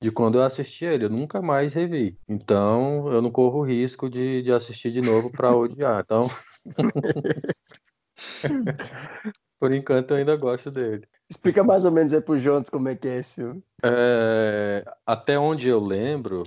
[0.00, 2.16] de quando eu assisti ele, eu nunca mais revi.
[2.28, 6.04] Então, eu não corro o risco de, de assistir de novo pra odiar.
[6.04, 6.30] Então.
[9.58, 11.06] Por enquanto eu ainda gosto dele.
[11.28, 13.62] Explica mais ou menos aí pro Jonas como é que é esse filme.
[13.82, 16.44] É, até onde eu lembro,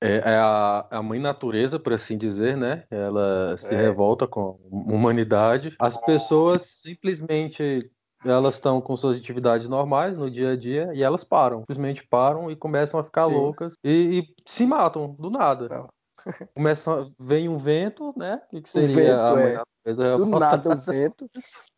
[0.00, 2.84] é, é a, a, mãe natureza, por assim dizer, né?
[2.90, 3.78] Ela se é.
[3.78, 5.74] revolta com a humanidade.
[5.78, 7.90] As pessoas simplesmente
[8.24, 12.50] elas estão com suas atividades normais no dia a dia e elas param, simplesmente param
[12.50, 13.34] e começam a ficar Sim.
[13.34, 15.68] loucas e, e, se matam do nada.
[15.68, 15.88] Não.
[16.54, 18.40] Começa, vem um vento, né?
[18.52, 19.56] O que seria o vento, a mãe é.
[19.56, 20.14] natureza?
[20.14, 21.30] Do nada o vento.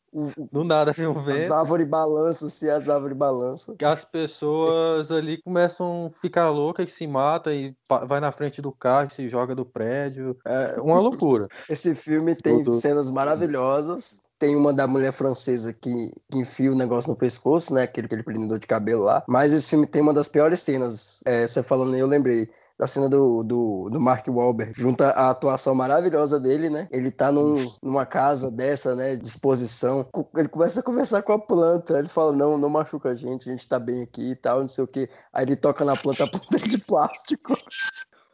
[0.50, 1.44] Do nada vem um vento.
[1.44, 3.76] As árvores balançam, se as árvores balançam.
[3.82, 9.08] As pessoas ali começam a ficar loucas, se matam e vai na frente do carro
[9.10, 10.36] e se joga do prédio.
[10.46, 11.48] É uma loucura.
[11.68, 12.76] Esse filme tem Tudo.
[12.76, 14.25] cenas maravilhosas.
[14.38, 17.82] Tem uma da mulher francesa que, que enfia o negócio no pescoço, né?
[17.82, 19.24] Aquele, aquele prendedor de cabelo lá.
[19.28, 21.20] Mas esse filme tem uma das piores cenas.
[21.24, 25.30] É, você falando aí, eu lembrei da cena do, do, do Mark Wahlberg, junta a
[25.30, 26.86] atuação maravilhosa dele, né?
[26.90, 30.06] Ele tá num, numa casa dessa, né, de exposição,
[30.36, 33.52] ele começa a conversar com a planta, ele fala, não, não machuca a gente, a
[33.52, 35.08] gente tá bem aqui e tal, não sei o que.
[35.32, 37.56] Aí ele toca na planta, a planta é de plástico.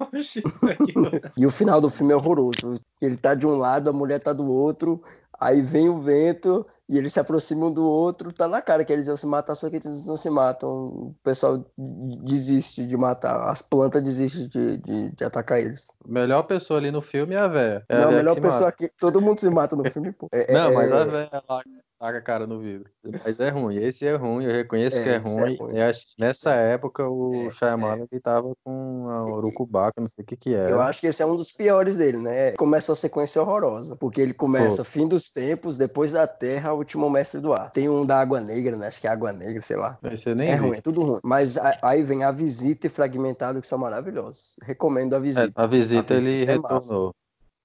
[1.36, 2.74] e o final do filme é horroroso.
[3.00, 5.00] Ele tá de um lado, a mulher tá do outro,
[5.40, 8.92] Aí vem o vento e eles se aproximam um do outro, tá na cara que
[8.92, 10.68] eles iam se matar, só que eles não se matam.
[10.70, 15.86] O pessoal desiste de matar, as plantas desistem de, de, de atacar eles.
[16.06, 17.84] Melhor pessoa ali no filme é a véia.
[17.88, 18.90] É não, a, melhor pessoa aqui.
[19.00, 20.28] Todo mundo se mata no filme, pô.
[20.32, 21.62] É, não, é, mas a véia lá
[22.02, 22.90] taca a cara no vidro.
[23.24, 25.56] Mas é ruim, esse é ruim, eu reconheço é, que é, é ruim.
[25.76, 25.94] É ruim.
[26.18, 28.18] nessa época o é, Shyamalan é.
[28.18, 30.72] tava com a Urucubaca, não sei o que que é.
[30.72, 32.52] Eu acho que esse é um dos piores dele, né?
[32.52, 34.84] Começa uma sequência horrorosa, porque ele começa Pô.
[34.84, 37.70] fim dos tempos, depois da Terra, último mestre do ar.
[37.70, 38.88] Tem um da Água Negra, né?
[38.88, 39.96] Acho que é Água Negra, sei lá.
[40.02, 40.56] é vi.
[40.56, 41.20] ruim, é tudo ruim.
[41.22, 44.56] Mas aí vem a visita e fragmentado, que são maravilhosos.
[44.60, 45.52] Recomendo a visita.
[45.54, 47.06] a visita, a visita ele retornou.
[47.06, 47.21] Massa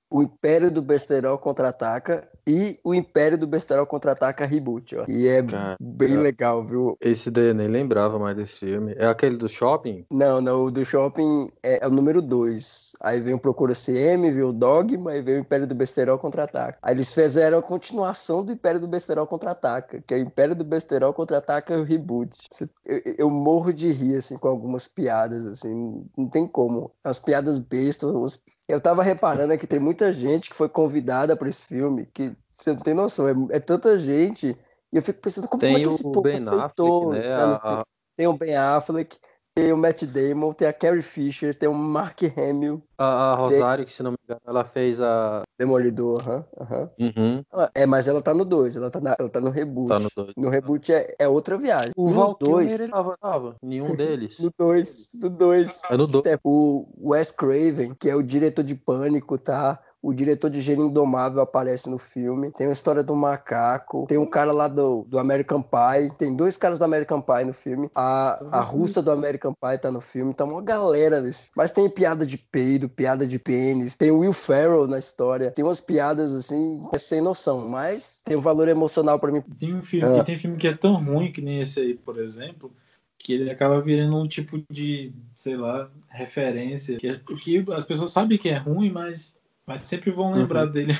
[0.09, 5.03] o Império do Besterol contra-ataca e o Império do Besterol contra-ataca reboot, ó.
[5.07, 6.97] E é Cara, bem legal, viu?
[7.01, 8.93] Esse daí eu nem lembrava mais desse filme.
[8.97, 10.05] É aquele do shopping?
[10.09, 12.95] Não, não, o do shopping é, é o número 2.
[13.01, 16.79] Aí vem o Procura CM, vem o Dogma e vem o Império do Besterol contra-ataca.
[16.81, 20.63] Aí eles fizeram a continuação do Império do Besterol contra-ataca, que é o Império do
[20.63, 22.47] Besterol contra-ataca o reboot.
[22.85, 26.91] Eu, eu, morro de rir, assim, com algumas piadas, assim, não tem como.
[27.03, 31.65] As piadas bestas, eu tava reparando que tem muita gente que foi convidada para esse
[31.65, 34.57] filme, que você não tem noção, é, é tanta gente.
[34.91, 37.11] E eu fico pensando como, tem é que esse povo ben aceitou.
[37.11, 37.81] Affleck, né?
[38.17, 39.17] Tem o Ben Affleck,
[39.57, 42.81] tem o Matt Damon, tem a Carrie Fisher, tem o Mark Hamill.
[42.95, 43.91] A, a Rosário, tem...
[43.91, 45.41] que se não me engano, ela fez a.
[45.57, 46.21] Demolidor,
[46.61, 46.91] aham.
[46.99, 47.43] Uhum, uhum.
[47.73, 49.89] É, mas ela tá no 2, ela, tá ela tá no reboot.
[49.89, 50.33] Tá no 2.
[50.37, 51.91] No reboot é, é outra viagem.
[51.97, 52.79] O no 2.
[52.79, 54.37] Ele tava, tava, nenhum deles.
[54.39, 55.81] no 2, no 2.
[55.89, 56.25] É no 2.
[56.27, 59.79] É, o Wes Craven, que é o diretor de Pânico, tá?
[60.07, 62.49] O diretor de Gênio Indomável aparece no filme.
[62.53, 64.05] Tem a história do macaco.
[64.07, 66.15] Tem um cara lá do, do American Pie.
[66.17, 67.91] Tem dois caras do American Pie no filme.
[67.93, 70.33] A, a russa do American Pie tá no filme.
[70.33, 73.95] Tá uma galera desse Mas tem piada de peido, piada de pênis.
[73.95, 75.51] Tem o Will Ferrell na história.
[75.51, 77.67] Tem umas piadas assim, é sem noção.
[77.67, 79.43] Mas tem um valor emocional para mim.
[79.59, 80.23] Tem um filme, ah.
[80.23, 82.71] tem filme que é tão ruim que nem esse aí, por exemplo
[83.17, 86.95] que ele acaba virando um tipo de, sei lá, referência.
[86.97, 89.35] Que, que as pessoas sabem que é ruim, mas,
[89.67, 90.71] mas sempre vão lembrar uhum.
[90.71, 90.93] dele.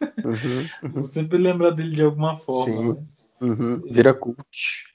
[0.00, 1.04] Uhum, uhum.
[1.04, 2.72] sempre lembrar dele de alguma forma.
[2.72, 2.92] Sim.
[2.92, 3.02] Né?
[3.42, 3.82] Uhum.
[3.90, 4.38] Vira cult.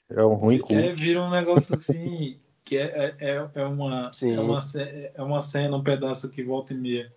[0.08, 0.74] É um ruim cult.
[0.74, 4.60] É, vira um negócio assim, que é, é, é, é uma, é, uma,
[5.14, 7.12] é uma cena, um pedaço que volta e meia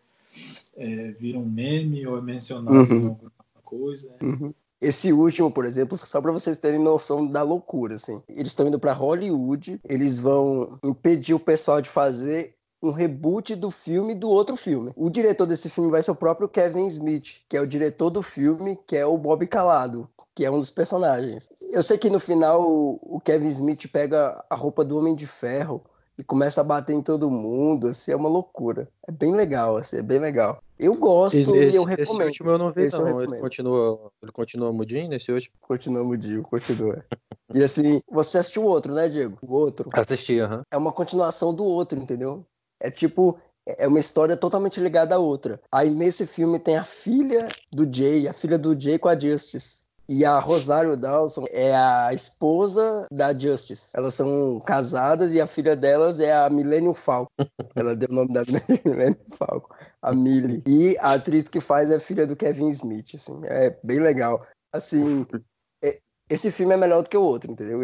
[0.78, 3.10] é, vira um meme ou é mencionado uhum.
[3.10, 3.32] alguma
[3.64, 4.14] coisa.
[4.22, 4.54] Uhum.
[4.82, 8.22] Esse último, por exemplo, só para vocês terem noção da loucura, assim.
[8.30, 13.70] Eles estão indo para Hollywood, eles vão impedir o pessoal de fazer um reboot do
[13.70, 14.92] filme do outro filme.
[14.96, 18.22] O diretor desse filme vai ser o próprio Kevin Smith, que é o diretor do
[18.22, 21.50] filme, que é o Bob Calado, que é um dos personagens.
[21.72, 25.84] Eu sei que no final o Kevin Smith pega a roupa do Homem de Ferro
[26.18, 28.90] e começa a bater em todo mundo, assim, é uma loucura.
[29.08, 30.62] É bem legal, assim, é bem legal.
[30.78, 32.22] Eu gosto esse, e eu recomendo.
[32.22, 33.22] Esse último eu não vi, esse não.
[33.22, 35.56] Ele continua, ele continua mudinho nesse último?
[35.62, 37.06] Continua mudinho, continua.
[37.54, 39.38] e assim, você assistiu o outro, né, Diego?
[39.42, 39.90] O outro.
[39.94, 40.58] Assisti, aham.
[40.58, 40.64] Uhum.
[40.72, 42.46] É uma continuação do outro, entendeu?
[42.80, 45.60] É tipo, é uma história totalmente ligada à outra.
[45.72, 49.90] Aí nesse filme tem a filha do Jay, a filha do Jay com a Justice.
[50.12, 53.92] E a Rosário Dawson é a esposa da Justice.
[53.94, 57.32] Elas são casadas e a filha delas é a Millennium Falco.
[57.76, 58.42] Ela deu o nome da
[58.84, 60.64] Millennium Falco, a Millie.
[60.66, 63.40] E a atriz que faz é filha do Kevin Smith, assim.
[63.46, 64.44] É bem legal.
[64.74, 65.28] Assim,
[65.84, 67.82] é, esse filme é melhor do que o outro, entendeu?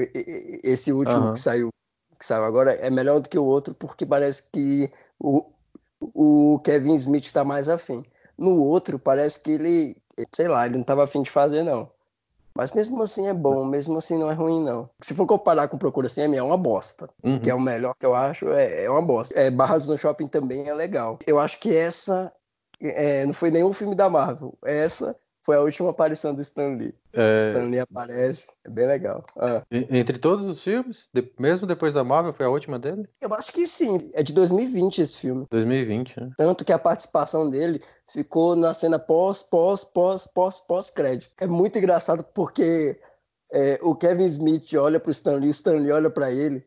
[0.63, 1.33] Esse último uhum.
[1.33, 1.69] que saiu
[2.17, 5.45] que saiu agora é melhor do que o outro porque parece que o,
[5.99, 8.05] o Kevin Smith está mais afim.
[8.37, 9.97] No outro, parece que ele,
[10.33, 11.89] sei lá, ele não estava afim de fazer, não.
[12.53, 14.89] Mas mesmo assim é bom, mesmo assim não é ruim, não.
[15.01, 17.09] Se for comparar com Procura CM, é uma bosta.
[17.21, 17.39] Uhum.
[17.39, 19.37] Que é o melhor que eu acho, é, é uma bosta.
[19.37, 21.19] É, Barras no Shopping também é legal.
[21.27, 22.31] Eu acho que essa
[22.81, 24.57] é, não foi nenhum filme da Marvel.
[24.63, 26.93] Essa foi a última aparição do Stan Lee.
[27.13, 27.49] É...
[27.49, 29.23] Stan Lee aparece, é bem legal.
[29.37, 29.61] Ah.
[29.71, 31.07] Entre todos os filmes,
[31.39, 33.07] mesmo depois da Marvel, foi a última dele?
[33.21, 34.09] Eu acho que sim.
[34.13, 35.45] É de 2020 esse filme.
[35.51, 36.31] 2020, né?
[36.35, 37.79] Tanto que a participação dele
[38.11, 41.31] ficou na cena pós, pós, pós, pós, pós-crédito.
[41.39, 42.99] É muito engraçado porque
[43.51, 46.65] é, o Kevin Smith olha pro Stan Lee, o Stan Lee olha para ele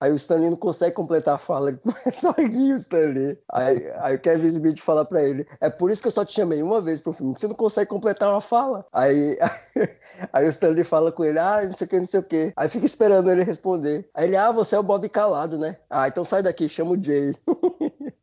[0.00, 3.38] Aí o Stanley não consegue completar a fala, ele começa a rir o Stanley.
[3.50, 6.32] Aí, aí o Kevin Smith fala pra ele: É por isso que eu só te
[6.32, 8.86] chamei uma vez pro filme, você não consegue completar uma fala.
[8.92, 9.88] Aí, aí,
[10.32, 12.52] aí o Stanley fala com ele: Ah, não sei o que, não sei o que.
[12.56, 14.08] Aí fica esperando ele responder.
[14.14, 15.76] Aí ele: Ah, você é o Bob Calado, né?
[15.90, 17.34] Ah, então sai daqui, chama o Jay.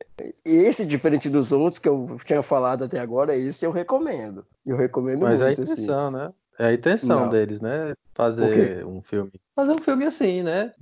[0.45, 4.45] E esse, diferente dos outros que eu tinha falado até agora, esse eu recomendo.
[4.65, 5.59] Eu recomendo Mas muito.
[5.59, 6.17] Mas é a intenção, assim.
[6.17, 6.33] né?
[6.57, 7.29] É a intenção não.
[7.29, 7.93] deles, né?
[8.13, 9.31] Fazer um filme.
[9.55, 10.73] Fazer um filme assim, né?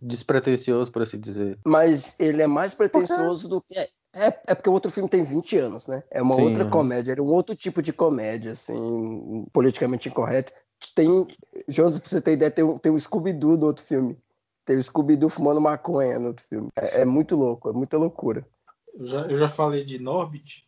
[0.00, 1.58] Despretensioso, por assim dizer.
[1.64, 3.78] Mas ele é mais pretensioso do que.
[3.78, 6.02] É, é porque o outro filme tem 20 anos, né?
[6.10, 6.70] É uma Sim, outra uhum.
[6.70, 10.52] comédia, é um outro tipo de comédia, assim, politicamente incorreto.
[10.94, 11.26] Tem.
[11.68, 14.18] Jonas, pra você ter ideia, tem um, tem um Scooby-Doo no outro filme.
[14.64, 16.68] Tem o Scooby-Doo fumando maconha no outro filme.
[16.76, 18.46] É, é muito louco, é muita loucura.
[18.94, 20.66] Eu já, eu já falei de Norbit.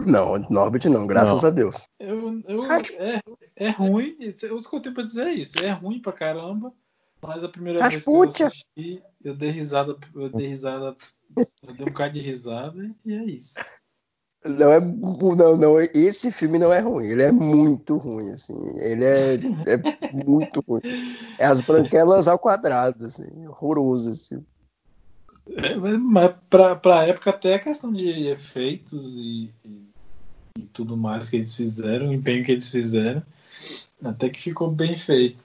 [0.00, 1.48] Não, Norbit não, graças não.
[1.48, 1.88] a Deus.
[1.98, 3.20] Eu, eu, é,
[3.56, 6.72] é ruim, eu escutei pra dizer isso, é ruim pra caramba,
[7.22, 8.48] mas a primeira Rasputia.
[8.48, 10.94] vez que eu assisti, eu dei risada, eu dei risada,
[11.66, 13.54] eu dei um bocado de risada e é isso.
[14.44, 19.04] Não é, não, não, esse filme não é ruim, ele é muito ruim, assim, ele
[19.04, 20.82] é, é muito ruim.
[21.38, 24.46] É as branquelas ao quadrado, assim, horroroso esse filme.
[25.56, 29.85] É, mas pra, pra época até a questão de efeitos e, e
[30.56, 33.22] e tudo mais que eles fizeram, o empenho que eles fizeram,
[34.02, 35.44] até que ficou bem feito.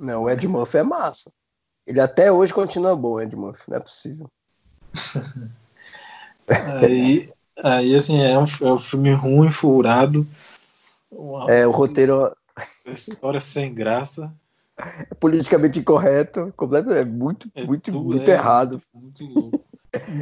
[0.00, 1.32] Não, o Ed Murphy é massa.
[1.86, 4.28] Ele até hoje continua bom, Ed Murphy, não é possível.
[6.82, 10.26] aí, aí, assim, é um, é um filme ruim, furado.
[11.48, 12.36] É, o roteiro.
[12.86, 14.32] História sem graça.
[14.78, 18.80] É politicamente incorreto, completamente, é muito, é muito, tudo, muito é, errado.
[18.92, 19.65] Muito louco.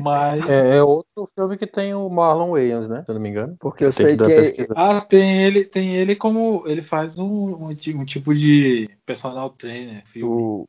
[0.02, 0.48] Mas...
[0.48, 3.02] É, é, outro filme que tem o Marlon Wayans, né?
[3.04, 3.56] Se eu não me engano.
[3.58, 4.52] Porque eu sei que.
[4.52, 4.68] que...
[4.74, 6.64] Ah, tem ele, tem ele como.
[6.66, 10.06] Ele faz um, um, um tipo de personal trainer.
[10.06, 10.32] Filme.
[10.32, 10.68] O,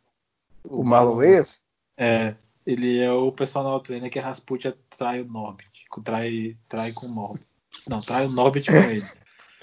[0.64, 1.64] o, o Marlon Wayans?
[1.98, 2.36] É.
[2.66, 5.86] Ele é o personal trainer que a Rasputia trai o Norbit.
[6.04, 7.46] Trai, trai com o Norbit.
[7.88, 9.04] Não, trai o Norbit com ele.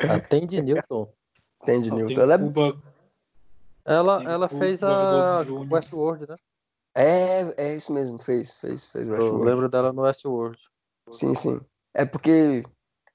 [0.08, 1.08] Atende Newton.
[1.60, 2.20] Atende Newton.
[2.20, 2.80] Ela, Cuba,
[3.84, 5.38] ela, ela fez a
[5.70, 6.36] Westworld, né?
[6.94, 9.46] É, é isso mesmo, fez, fez, fez Westworld.
[9.46, 10.58] Eu lembro dela no Westworld.
[11.10, 11.60] Sim, sim.
[11.94, 12.62] É porque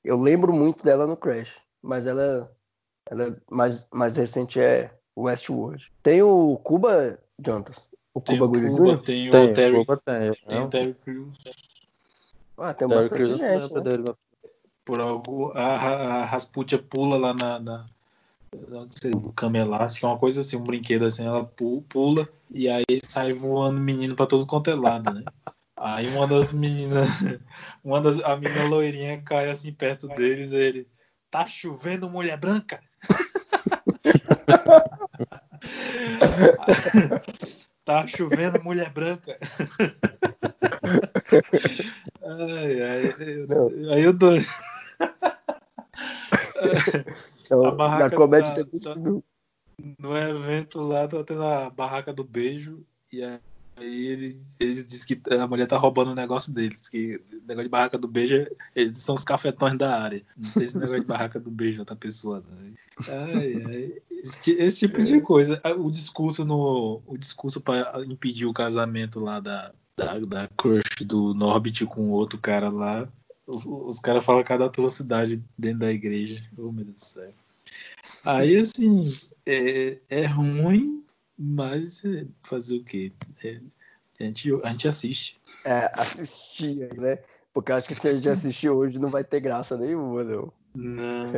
[0.03, 2.51] eu lembro muito dela no Crash, mas ela,
[3.09, 5.91] ela mais, mais recente é Westworld.
[6.01, 7.89] Tem o Cuba Jantas.
[8.13, 9.03] O Cuba Gooding Jr.?
[9.03, 9.77] Tem o tem, Terry.
[9.77, 11.37] Cuba tem, tem o Terry Crews.
[12.57, 14.15] Ah, tem Terry bastante Crews gente, né?
[14.83, 17.89] Por algo, a, a Rasputia pula lá na, na,
[19.35, 21.45] camelástico, é uma coisa assim, um brinquedo assim, ela
[21.89, 25.23] pula e aí sai voando menino pra todo quanto é lado, né?
[25.75, 27.07] Aí uma das meninas,
[27.83, 30.87] uma das, a menina loirinha cai assim perto deles e ele,
[31.29, 32.81] tá chovendo mulher branca?
[37.85, 39.37] tá chovendo mulher branca.
[42.23, 43.03] ai, ai,
[43.93, 44.39] aí eu dou.
[47.47, 48.95] Então, a barraca na comédia tá, tá,
[49.99, 53.39] no evento lá tá tendo a barraca do beijo e aí
[53.77, 57.69] ele, eles dizem que a mulher tá roubando o negócio deles, que o negócio de
[57.69, 60.23] barraca do beijo, eles são os cafetões da área.
[60.35, 62.43] Não tem esse negócio de barraca do beijo outra pessoa.
[62.49, 62.73] Né?
[63.07, 64.01] Ai, ai.
[64.09, 65.61] Esse, esse, tipo de coisa.
[65.77, 71.33] O discurso no o discurso para impedir o casamento lá da, da, da crush do
[71.33, 73.07] Norbit com outro cara lá
[73.47, 76.43] os, os caras falam cada atrocidade dentro da igreja.
[76.57, 77.33] Oh, meu Deus do céu.
[78.25, 79.01] Aí, assim,
[79.45, 81.05] é, é ruim,
[81.37, 83.13] mas é fazer o quê?
[83.43, 83.61] É,
[84.19, 85.41] a, gente, a gente assiste.
[85.65, 87.19] É, assistia, né?
[87.53, 90.53] Porque acho que se a gente assistir hoje não vai ter graça nenhuma, não.
[90.75, 91.31] Não.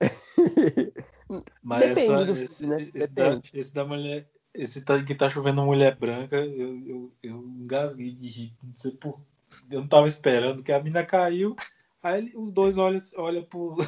[1.62, 2.82] mas Depende essa, do filme, esse, né?
[2.94, 4.28] Esse Da, esse da mulher.
[4.52, 8.52] Esse tá, que tá chovendo mulher branca, eu, eu, eu engasguei de rir.
[8.64, 9.20] Não sei por
[9.70, 11.54] eu não tava esperando que a mina caiu.
[12.02, 13.76] Aí os dois olham, olham pro.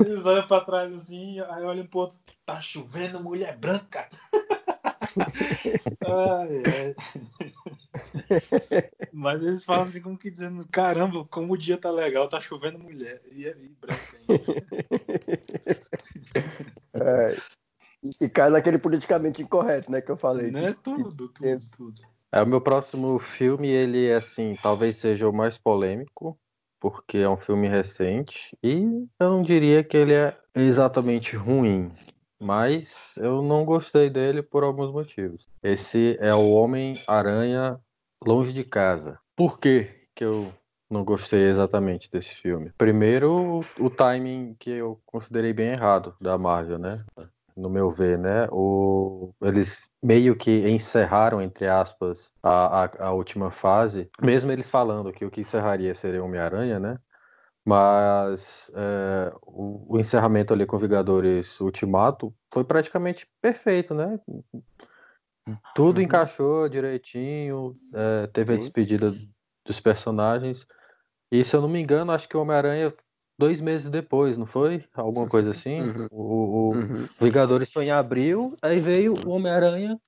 [0.00, 2.18] Eles olham pra trás assim, aí olham pro outro.
[2.44, 4.08] Tá chovendo mulher branca.
[6.06, 6.94] ai, ai.
[9.12, 12.78] Mas eles falam assim como que dizendo, caramba, como o dia tá legal, tá chovendo
[12.78, 13.20] mulher.
[13.32, 14.18] E aí, branca
[16.94, 17.36] é,
[18.20, 20.50] e cai naquele politicamente incorreto, né, que eu falei.
[20.50, 20.74] Né?
[20.82, 22.02] Tudo, tudo, tudo.
[22.32, 26.38] É, o meu próximo filme, ele assim, talvez seja o mais polêmico,
[26.78, 31.90] porque é um filme recente, e eu não diria que ele é exatamente ruim,
[32.40, 35.48] mas eu não gostei dele por alguns motivos.
[35.62, 37.80] Esse é o Homem-Aranha
[38.24, 39.18] Longe de Casa.
[39.34, 40.52] Por que que eu
[40.90, 42.72] não gostei exatamente desse filme?
[42.76, 47.04] Primeiro, o timing que eu considerei bem errado da Marvel, né?
[47.58, 48.48] No meu ver, né?
[48.50, 55.12] O, eles meio que encerraram, entre aspas, a, a, a última fase, mesmo eles falando
[55.12, 56.98] que o que encerraria seria Homem-Aranha, né?
[57.66, 64.18] Mas é, o, o, encerramento ali com Vingadores Ultimato foi praticamente perfeito, né?
[65.74, 66.02] Tudo uhum.
[66.02, 68.54] encaixou direitinho, é, teve Sim.
[68.54, 69.14] a despedida
[69.66, 70.66] dos personagens.
[71.30, 72.94] E se eu não me engano, acho que o Homem-Aranha
[73.38, 74.82] dois meses depois, não foi?
[74.94, 75.80] Alguma coisa assim.
[75.80, 76.06] Uhum.
[76.10, 77.08] O, o uhum.
[77.20, 79.98] Vingadores foi em abril, aí veio o Homem-Aranha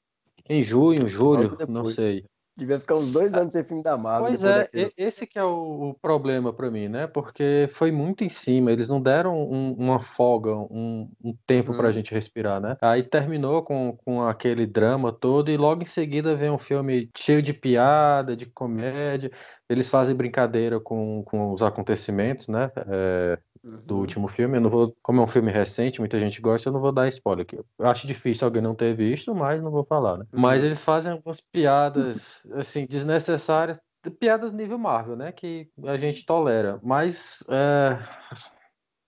[0.48, 2.24] em junho, julho, não sei.
[2.56, 4.28] Devia ficar uns dois anos sem filme da Marvel.
[4.28, 4.92] Pois é, daquilo.
[4.96, 7.06] esse que é o, problema para mim, né?
[7.06, 11.78] Porque foi muito em cima, eles não deram um, uma folga, um, um tempo uhum.
[11.78, 12.76] pra gente respirar, né?
[12.80, 17.40] Aí terminou com, com aquele drama todo e logo em seguida vem um filme cheio
[17.40, 19.30] de piada, de comédia.
[19.68, 22.70] Eles fazem brincadeira com, com os acontecimentos, né?
[22.88, 24.00] É, do uhum.
[24.00, 24.56] último filme.
[24.56, 27.08] Eu não vou, como é um filme recente, muita gente gosta, eu não vou dar
[27.08, 27.56] spoiler aqui.
[27.56, 30.26] Eu acho difícil alguém não ter visto, mas não vou falar, né?
[30.32, 30.40] Uhum.
[30.40, 33.78] Mas eles fazem algumas piadas, assim, desnecessárias,
[34.18, 35.32] piadas nível Marvel, né?
[35.32, 37.98] Que a gente tolera, mas é,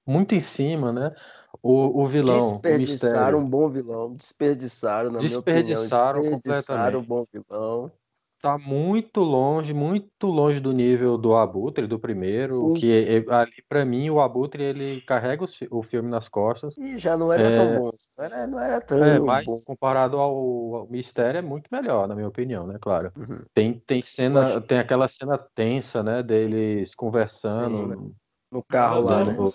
[0.07, 1.15] muito em cima, né?
[1.63, 2.53] O, o vilão.
[2.53, 4.15] Desperdiçaram um bom vilão.
[4.15, 6.41] Desperdiçaram, na desperdiçaram minha opinião.
[6.43, 7.03] Desperdiçaram completamente.
[7.03, 7.93] um bom vilão
[8.43, 13.63] tá muito longe, muito longe do nível do Abutre, do primeiro, que é, é, ali
[13.69, 16.77] para mim o Abutre ele carrega o, o, filme nas costas.
[16.77, 19.61] E já não era é, tão bom, não era, não era tão é, mas bom.
[19.65, 23.13] comparado ao, ao, Mistério é muito melhor, na minha opinião, né, claro.
[23.17, 23.45] Uhum.
[23.55, 24.61] Tem, tem cena, acho...
[24.63, 28.15] tem aquela cena tensa, né, deles conversando Sim, no,
[28.51, 29.35] no carro lá, né?
[29.35, 29.53] No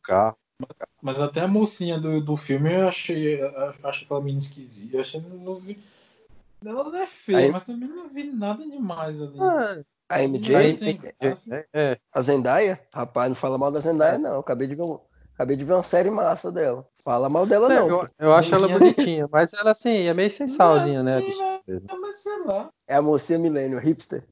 [0.00, 0.36] carro.
[1.02, 4.96] Mas até a mocinha do, do filme eu achei, eu achei aquela menina esquisita.
[4.96, 5.78] Eu achei não vi
[6.64, 7.50] ela não é feia, Aí...
[7.50, 9.40] mas também não vi nada demais ali.
[9.40, 10.56] Ah, a MJ?
[10.56, 11.50] Assim, assim.
[11.72, 11.98] É.
[12.12, 12.80] A Zendaya?
[12.92, 14.40] Rapaz, não fala mal da Zendaya, não.
[14.40, 14.82] Acabei de ver,
[15.34, 16.84] acabei de ver uma série massa dela.
[17.04, 17.88] Fala mal dela, é, não.
[17.88, 21.14] Eu, eu acho ela bonitinha, mas ela assim, é meio sem salzinha, né?
[22.00, 22.70] Mas sei lá.
[22.88, 24.24] É a mocinha milênio, hipster.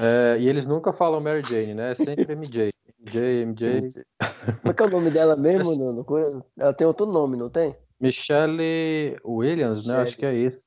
[0.00, 1.92] É, e eles nunca falam Mary Jane, né?
[1.92, 2.72] É sempre MJ.
[2.98, 4.04] MJ, MJ.
[4.62, 5.76] Como é que é o nome dela mesmo?
[5.76, 7.76] No, no, ela tem outro nome, não tem?
[8.00, 9.98] Michelle Williams, Michelle.
[9.98, 10.08] né?
[10.08, 10.65] Acho que é isso.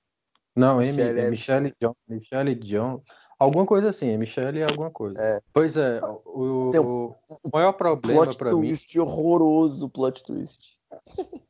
[0.60, 3.02] Não, Michelle, é Michelle John, Michelle John,
[3.40, 5.18] alguma coisa assim, é Michelle alguma coisa.
[5.18, 5.42] É.
[5.54, 8.58] Pois é, o, o, o maior problema para mim.
[8.58, 10.80] Plot twist horroroso, plot twist.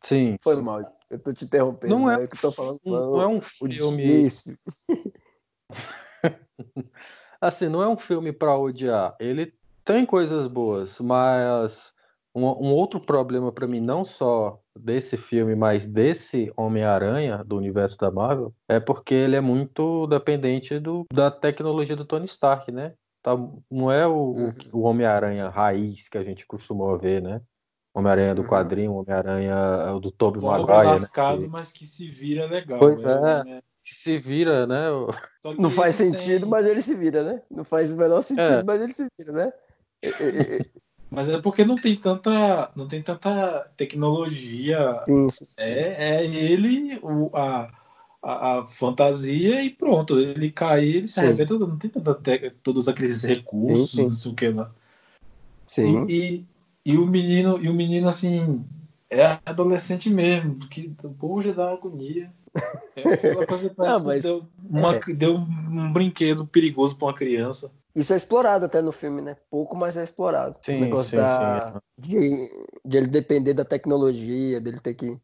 [0.01, 0.37] Sim.
[0.41, 0.61] Foi sim.
[0.61, 1.97] mal, eu tô te interrompendo.
[1.97, 2.79] Não é, é que eu tô falando.
[2.85, 4.27] Não, não é um filme.
[7.41, 9.15] assim, não é um filme para odiar.
[9.19, 9.51] Ele
[9.83, 11.93] tem coisas boas, mas
[12.35, 17.97] um, um outro problema para mim, não só desse filme, mas desse Homem-Aranha do universo
[17.97, 22.93] da Marvel, é porque ele é muito dependente do, da tecnologia do Tony Stark, né?
[23.21, 23.35] Tá,
[23.69, 24.51] não é o, uhum.
[24.73, 27.41] o Homem-Aranha raiz que a gente costumou ver, né?
[27.93, 28.47] Homem-Aranha do uhum.
[28.47, 29.55] quadrinho, Homem-Aranha
[29.87, 30.87] é do Tobey Maguire.
[30.87, 31.47] lascado, né?
[31.49, 32.79] mas que se vira legal.
[32.79, 33.43] Pois né?
[33.47, 33.61] é.
[33.83, 34.85] Que se vira, né?
[35.57, 36.49] Não faz sentido, tem...
[36.49, 37.41] mas ele se vira, né?
[37.49, 38.63] Não faz o menor sentido, é.
[38.63, 39.51] mas ele se vira, né?
[41.11, 45.03] Mas é porque não tem tanta, não tem tanta tecnologia.
[45.27, 45.47] Isso.
[45.57, 47.71] É, é ele, o, a,
[48.21, 50.19] a, a, fantasia e pronto.
[50.19, 54.03] Ele cai, ele se arrebenta, não tem tanta te, todos aqueles recursos, sim, sim.
[54.03, 54.71] não sei o que lá.
[55.65, 56.05] Sim.
[56.07, 56.45] E,
[56.85, 58.63] e, e, o menino, e o menino assim,
[59.09, 62.31] é adolescente mesmo, que o já dá agonia.
[62.95, 64.99] É aquela coisa parece não, mas, deu, uma, é.
[65.13, 67.71] deu um brinquedo perigoso para uma criança.
[67.99, 69.35] Isso é explorado até no filme, né?
[69.51, 70.57] Pouco, mas é explorado.
[70.63, 71.79] Sim, o negócio sim, da, sim.
[71.97, 72.49] De,
[72.85, 75.19] de ele depender da tecnologia, dele ter que.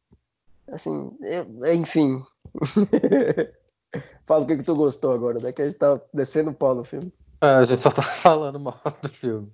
[0.69, 2.21] Assim, eu, enfim.
[4.27, 5.53] Fala o que, que tu gostou agora, né?
[5.53, 7.13] Que a gente tá descendo o pau no filme.
[7.39, 9.49] É, a gente só tá falando mal do filme.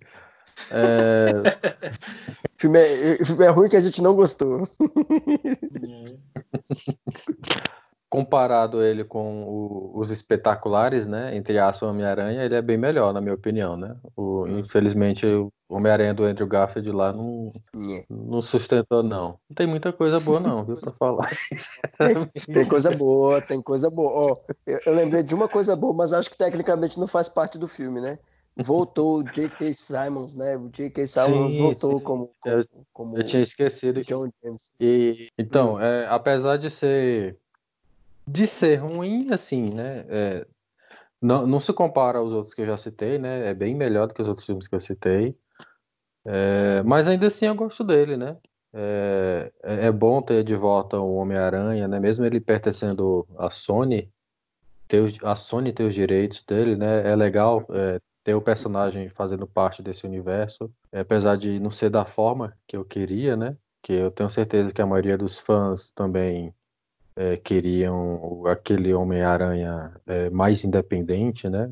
[0.71, 1.27] É...
[1.27, 4.67] o, filme é, o filme é ruim que a gente não gostou.
[8.11, 13.21] Comparado ele com o, os espetaculares, né, entre aspas, Homem-Aranha, ele é bem melhor, na
[13.21, 13.95] minha opinião, né?
[14.17, 14.59] O, hum.
[14.59, 18.05] infelizmente, o Homem-Aranha do Andrew Garfield lá não, yeah.
[18.09, 19.39] não sustentou, não.
[19.49, 21.29] Não tem muita coisa boa, não, viu, pra falar.
[21.97, 24.11] tem, tem, coisa boa, tem coisa boa.
[24.11, 24.37] Ó,
[24.67, 27.67] eu, eu, lembrei de uma coisa boa, mas acho que tecnicamente não faz parte do
[27.67, 28.19] filme, né?
[28.57, 29.73] Voltou o J.K.
[29.73, 30.57] Simons, né?
[30.57, 31.07] O J.K.
[31.07, 32.03] Simons sim, voltou sim.
[32.03, 34.03] Como, como, eu, como, Eu tinha esquecido.
[34.03, 34.73] John James.
[34.81, 35.79] E, então, hum.
[35.79, 37.39] é, apesar de ser
[38.31, 40.05] de ser ruim, assim, né?
[40.07, 40.47] É,
[41.21, 43.49] não, não se compara aos outros que eu já citei, né?
[43.49, 45.37] É bem melhor do que os outros filmes que eu citei.
[46.25, 48.37] É, mas ainda assim eu gosto dele, né?
[48.73, 51.99] É, é, é bom ter de volta o Homem-Aranha, né?
[51.99, 54.09] Mesmo ele pertencendo à Sony,
[54.87, 57.11] ter os, a Sony ter os direitos dele, né?
[57.11, 62.05] É legal é, ter o personagem fazendo parte desse universo, apesar de não ser da
[62.05, 63.57] forma que eu queria, né?
[63.83, 66.53] Que eu tenho certeza que a maioria dos fãs também
[67.21, 71.71] é, queriam aquele Homem-Aranha é, mais independente, né?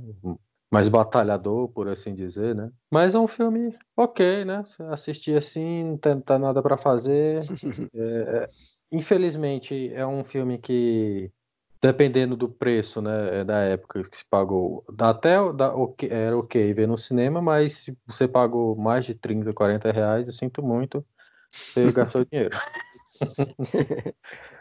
[0.71, 2.69] Mais batalhador, por assim dizer, né?
[2.91, 4.61] Mas é um filme ok, né?
[4.91, 7.41] Assistir assim, não tem, tá nada para fazer.
[7.91, 8.49] É, é,
[8.91, 11.31] infelizmente, é um filme que,
[11.81, 16.73] dependendo do preço, né, é da época que se pagou, até da, okay, era ok
[16.73, 21.03] ver no cinema, mas se você pagou mais de 30, 40 reais, eu sinto muito,
[21.51, 22.57] você gastou dinheiro.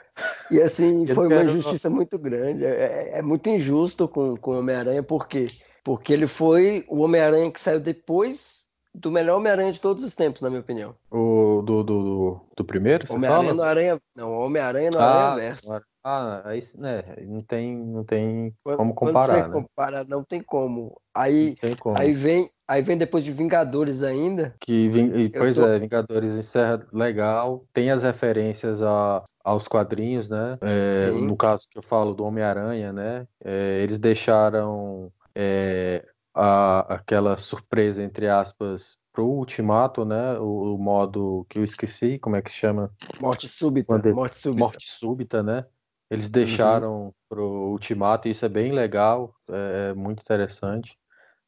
[0.50, 2.64] E assim, eu foi uma injustiça muito grande.
[2.64, 2.68] É,
[3.14, 5.46] é, é, muito injusto com, com o Homem-Aranha, por quê?
[5.84, 10.42] Porque ele foi o Homem-Aranha que saiu depois do melhor Homem-Aranha de todos os tempos,
[10.42, 10.94] na minha opinião.
[11.10, 13.06] O do, do, do, do primeiro?
[13.12, 14.00] Homem-Aranha no Aranha.
[14.16, 15.80] Não, Homem-Aranha no ah, Aranha Verso.
[16.10, 19.26] Ah, aí né, não tem, não tem como comparar.
[19.26, 19.52] Quando você né?
[19.52, 20.98] compara, não tem como.
[21.14, 21.98] Aí, tem como.
[21.98, 24.54] aí vem, aí vem depois de Vingadores ainda.
[24.58, 25.66] Que pois tô...
[25.66, 30.56] é, Vingadores encerra legal, tem as referências a, aos quadrinhos, né?
[30.62, 33.26] É, no caso que eu falo do Homem-Aranha, né?
[33.44, 40.38] É, eles deixaram é, a, aquela surpresa entre aspas pro Ultimato, né?
[40.38, 42.90] O, o, modo que eu esqueci, como é que chama?
[43.20, 43.98] Morte súbita.
[44.14, 44.64] Morte súbita.
[44.64, 45.66] Morte súbita, né?
[46.10, 46.32] Eles uhum.
[46.32, 47.12] deixaram uhum.
[47.28, 50.96] pro Ultimato, e isso é bem legal, é, é, muito interessante.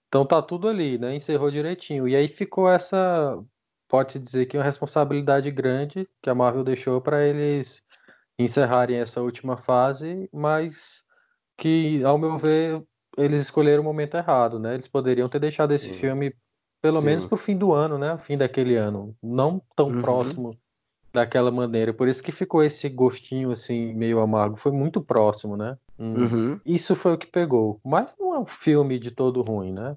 [0.09, 1.15] Então tá tudo ali, né?
[1.15, 2.07] Encerrou direitinho.
[2.07, 3.39] E aí ficou essa,
[3.89, 7.83] pode dizer que uma responsabilidade grande que a Marvel deixou para eles
[8.39, 11.03] encerrarem essa última fase, mas
[11.57, 12.83] que, ao meu ver,
[13.17, 14.75] eles escolheram o momento errado, né?
[14.75, 15.95] Eles poderiam ter deixado esse Sim.
[15.95, 16.35] filme
[16.83, 17.07] pelo Sim.
[17.07, 18.17] menos pro fim do ano, né?
[18.19, 20.01] Fim daquele ano, não tão uhum.
[20.01, 20.59] próximo
[21.13, 21.93] daquela maneira.
[21.93, 24.57] Por isso que ficou esse gostinho assim meio amargo.
[24.57, 25.77] Foi muito próximo, né?
[25.99, 26.15] Hum.
[26.15, 26.61] Uhum.
[26.65, 27.81] Isso foi o que pegou.
[27.85, 29.97] Mas não é um filme de todo ruim, né?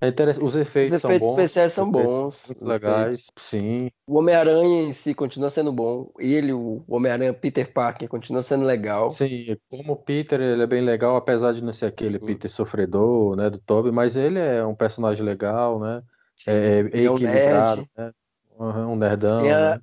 [0.00, 0.10] É.
[0.40, 2.54] Os efeitos, Os efeitos são bons, especiais são bons.
[2.60, 3.32] Legais, efeitos.
[3.36, 3.90] sim.
[4.06, 6.12] O Homem-Aranha em si continua sendo bom.
[6.20, 9.10] Ele, o Homem-Aranha Peter Parker, continua sendo legal.
[9.10, 12.26] Sim, como Peter, ele é bem legal, apesar de não ser aquele sim.
[12.26, 16.00] Peter sofredor, né, do Toby, mas ele é um personagem legal, né?
[16.36, 16.50] Sim.
[16.52, 17.90] É, é, é um nerd.
[17.96, 18.12] né?
[18.60, 19.42] Um nerdão.
[19.42, 19.80] Tem a, né?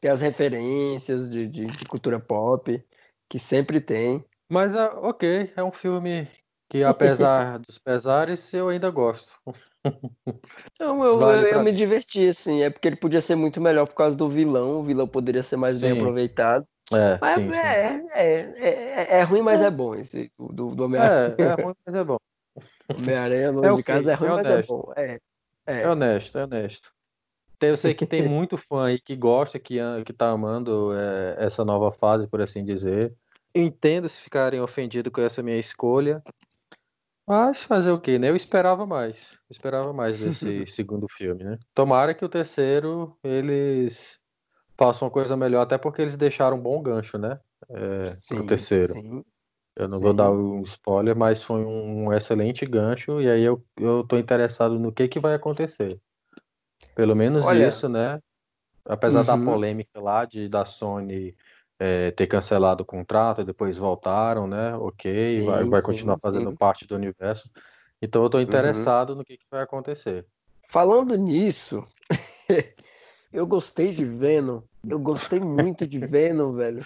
[0.00, 2.82] Tem as referências de, de, de, cultura pop,
[3.28, 4.24] que sempre tem.
[4.48, 6.26] Mas, uh, ok, é um filme
[6.68, 9.32] que, apesar dos pesares, eu ainda gosto.
[10.80, 12.62] Não, eu, vale eu, eu me diverti, assim.
[12.62, 14.80] É porque ele podia ser muito melhor por causa do vilão.
[14.80, 15.82] O vilão poderia ser mais sim.
[15.82, 16.66] bem aproveitado.
[16.92, 18.08] É, mas sim, é, sim.
[18.12, 21.36] É, é, é, ruim, mas é, bom esse do, do Homem-Aranha.
[21.38, 22.16] É, é ruim, mas é bom.
[22.98, 24.92] Homem-Aranha longe é okay, de casa é ruim, mas é bom.
[24.96, 25.18] É,
[25.66, 25.82] é.
[25.82, 26.92] é honesto, é honesto.
[27.60, 31.64] Eu sei que tem muito fã aí que gosta, que, que tá amando é, essa
[31.64, 33.14] nova fase, por assim dizer.
[33.54, 36.22] Entendo se ficarem ofendidos com essa minha escolha.
[37.26, 38.28] Mas fazer o quê, né?
[38.28, 39.32] Eu esperava mais.
[39.32, 41.58] Eu esperava mais desse segundo filme, né?
[41.74, 44.18] Tomara que o terceiro eles
[44.76, 47.38] façam uma coisa melhor, até porque eles deixaram um bom gancho, né?
[47.68, 48.94] É, sim, pro terceiro.
[48.94, 49.24] Sim.
[49.76, 50.04] Eu não Sim.
[50.04, 54.78] vou dar um spoiler, mas foi um excelente gancho, e aí eu, eu tô interessado
[54.78, 56.00] no que, que vai acontecer.
[57.00, 57.66] Pelo menos Olha...
[57.66, 58.20] isso, né?
[58.84, 59.24] Apesar uhum.
[59.24, 61.34] da polêmica lá de da Sony
[61.78, 64.76] é, ter cancelado o contrato, depois voltaram, né?
[64.76, 67.50] Ok, sim, vai, vai continuar fazendo parte do universo.
[68.02, 68.44] Então eu tô uhum.
[68.44, 69.16] interessado uhum.
[69.16, 70.26] no que, que vai acontecer.
[70.68, 71.82] Falando nisso,
[73.32, 74.60] eu gostei de Venom.
[74.86, 76.84] Eu gostei muito de Venom, velho.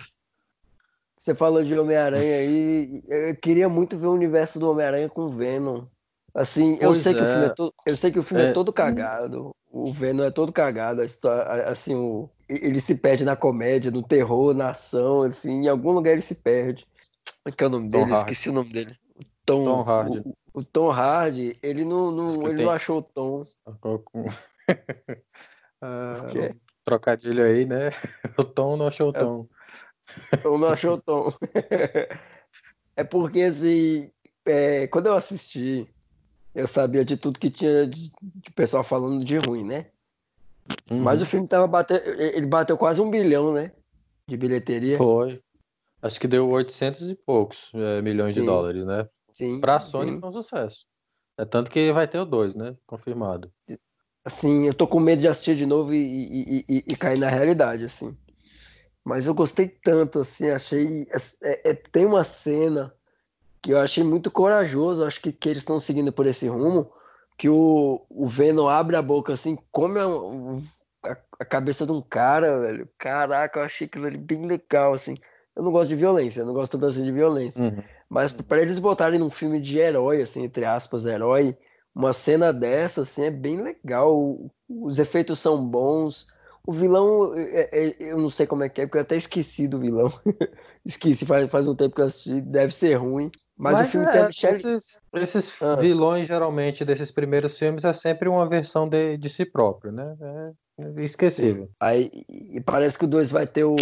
[1.18, 3.02] Você falou de Homem-Aranha aí.
[3.08, 5.86] Eu queria muito ver o universo do Homem-Aranha com Venom.
[6.32, 7.16] Assim, eu sei, é.
[7.16, 8.48] que o filme é todo, eu sei que o filme é.
[8.50, 9.52] é todo cagado.
[9.76, 11.02] O Venom é todo cagado.
[11.66, 16.12] Assim, o, ele se perde na comédia, no terror, na ação, assim, em algum lugar
[16.12, 16.86] ele se perde.
[17.42, 18.12] Qual que é o nome Tom dele?
[18.12, 18.18] Hard.
[18.18, 18.96] Esqueci o nome dele.
[19.16, 20.22] O Tom, Tom Hardy.
[20.24, 23.44] O, o, Tom Hardy, ele não, não ele não achou o Tom.
[25.82, 26.26] ah,
[26.84, 27.90] trocadilho aí, né?
[28.38, 29.18] O Tom não achou o é.
[29.18, 29.48] Tom.
[30.44, 31.32] Eu não achou tom.
[32.96, 34.08] é porque, assim,
[34.44, 35.88] é, quando eu assisti,
[36.54, 39.86] eu sabia de tudo que tinha de, de pessoal falando de ruim, né?
[40.90, 41.00] Uhum.
[41.00, 42.02] Mas o filme tava batendo.
[42.08, 43.72] Ele bateu quase um bilhão, né?
[44.26, 44.96] De bilheteria.
[44.96, 45.40] Foi.
[46.00, 48.40] Acho que deu 800 e poucos é, milhões sim.
[48.40, 49.08] de dólares, né?
[49.32, 49.60] Sim.
[49.60, 50.20] Pra Sony sim.
[50.20, 50.86] foi um sucesso.
[51.36, 52.76] É tanto que vai ter o 2, né?
[52.86, 53.50] Confirmado.
[54.24, 57.28] Assim, eu tô com medo de assistir de novo e, e, e, e cair na
[57.28, 58.16] realidade, assim.
[59.04, 61.06] Mas eu gostei tanto, assim, achei.
[61.42, 62.94] É, é, tem uma cena
[63.64, 66.92] que eu achei muito corajoso, acho que, que eles estão seguindo por esse rumo,
[67.38, 72.02] que o, o Venom abre a boca assim, come a, a, a, cabeça de um
[72.02, 72.86] cara, velho.
[72.98, 75.16] Caraca, eu achei aquilo ali bem legal, assim.
[75.56, 77.64] Eu não gosto de violência, eu não gosto tanto assim de violência.
[77.64, 77.82] Uhum.
[78.06, 81.56] Mas para eles botarem num filme de herói, assim, entre aspas, herói,
[81.94, 84.38] uma cena dessa, assim, é bem legal.
[84.68, 86.26] Os efeitos são bons
[86.66, 89.68] o vilão, é, é, eu não sei como é que é, porque eu até esqueci
[89.68, 90.10] do vilão.
[90.84, 93.30] esqueci, faz, faz um tempo que eu assisti, deve ser ruim.
[93.56, 94.56] Mas, mas o filme é, tem Michelle...
[94.56, 95.76] Esses, esses ah.
[95.76, 100.16] vilões, geralmente, desses primeiros filmes, é sempre uma versão de, de si próprio, né?
[100.78, 101.70] É esquecível.
[101.78, 103.76] Aí, e parece que o 2 vai ter o,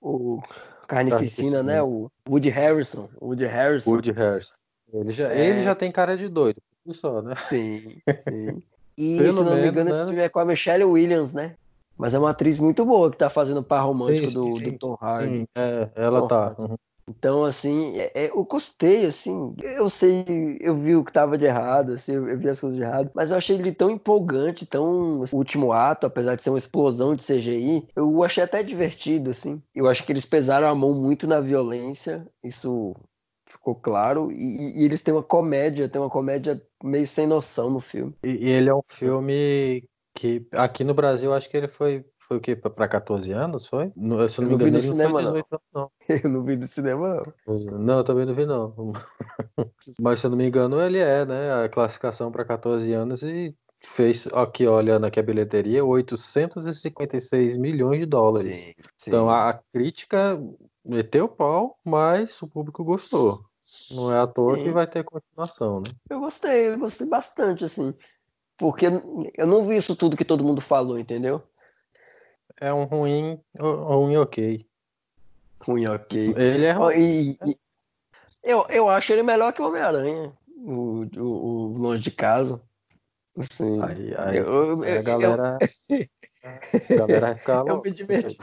[0.00, 0.42] o
[0.88, 1.80] Carnificina, né?
[1.82, 3.08] O Woody Harrison.
[3.20, 3.90] Woody Harrison.
[3.90, 4.52] Woody Harrison.
[4.92, 5.46] Ele já, é...
[5.46, 6.60] ele já tem cara de doido,
[6.90, 7.34] só, né?
[7.36, 7.96] Sim,
[8.28, 8.62] sim.
[8.98, 9.90] E, Pelo se não menos, me engano, né?
[9.92, 11.54] esse filme é com a Michelle Williams, né?
[11.96, 14.78] Mas é uma atriz muito boa que tá fazendo par romântico sim, do, sim, do
[14.78, 15.38] Tom Hardy.
[15.38, 16.56] Sim, é, ela Tom tá.
[16.58, 16.76] Uhum.
[17.22, 20.24] Então, assim, é, é, eu gostei, assim, eu sei,
[20.58, 23.30] eu vi o que tava de errado, assim, eu vi as coisas de errado, mas
[23.30, 25.20] eu achei ele tão empolgante, tão...
[25.32, 29.62] O último ato, apesar de ser uma explosão de CGI, eu achei até divertido, assim.
[29.72, 32.92] Eu acho que eles pesaram a mão muito na violência, isso
[33.48, 37.78] ficou claro, e, e eles têm uma comédia, tem uma comédia meio sem noção no
[37.78, 38.12] filme.
[38.24, 42.36] E, e ele é um filme que aqui no Brasil acho que ele foi foi
[42.36, 42.56] o quê?
[42.56, 43.92] Para 14 anos, foi?
[43.96, 45.90] No, se eu não, eu não vi no cinema, não, 18, não.
[46.24, 47.78] Eu não vi no cinema, não.
[47.78, 48.92] Não, eu também não vi, não.
[50.00, 51.64] Mas se eu não me engano, ele é, né?
[51.64, 58.06] A classificação para 14 anos e fez, aqui olhando aqui a bilheteria, 856 milhões de
[58.06, 58.54] dólares.
[58.54, 59.10] Sim, sim.
[59.10, 60.40] Então a crítica
[60.84, 63.44] meteu o pau, mas o público gostou.
[63.90, 64.64] Não é à toa sim.
[64.64, 65.90] que vai ter continuação, né?
[66.08, 67.94] Eu gostei, eu gostei bastante, assim.
[68.56, 68.86] Porque
[69.36, 71.42] eu não vi isso tudo que todo mundo falou, entendeu?
[72.62, 74.64] É um ruim, ruim ok.
[75.66, 76.32] Ruim ok.
[76.36, 76.94] Ele é ruim.
[76.96, 77.58] E, e,
[78.44, 82.62] eu, eu acho ele melhor que o Homem-Aranha, o, o, o, Longe de Casa.
[83.36, 85.58] Assim, aí, aí, eu, aí a galera.
[85.90, 86.06] Eu,
[86.94, 88.38] a galera vai ficar Eu me diverti.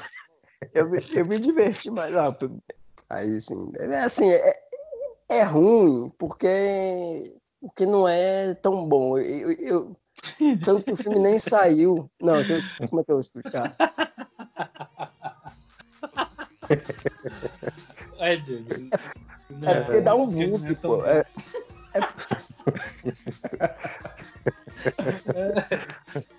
[0.74, 2.18] Eu me, eu me diverti, mas.
[2.18, 2.36] Ah,
[3.10, 4.54] aí, assim, é assim, é,
[5.30, 9.18] é ruim, porque, porque não é tão bom.
[9.18, 9.96] Eu, eu,
[10.66, 12.12] tanto que o filme nem saiu.
[12.22, 12.42] Não,
[12.90, 13.74] como é que eu vou explicar?
[18.20, 18.90] é, Júlio.
[19.64, 21.06] É, é porque dá um loop, pô.
[21.06, 21.24] É,
[21.94, 22.00] é...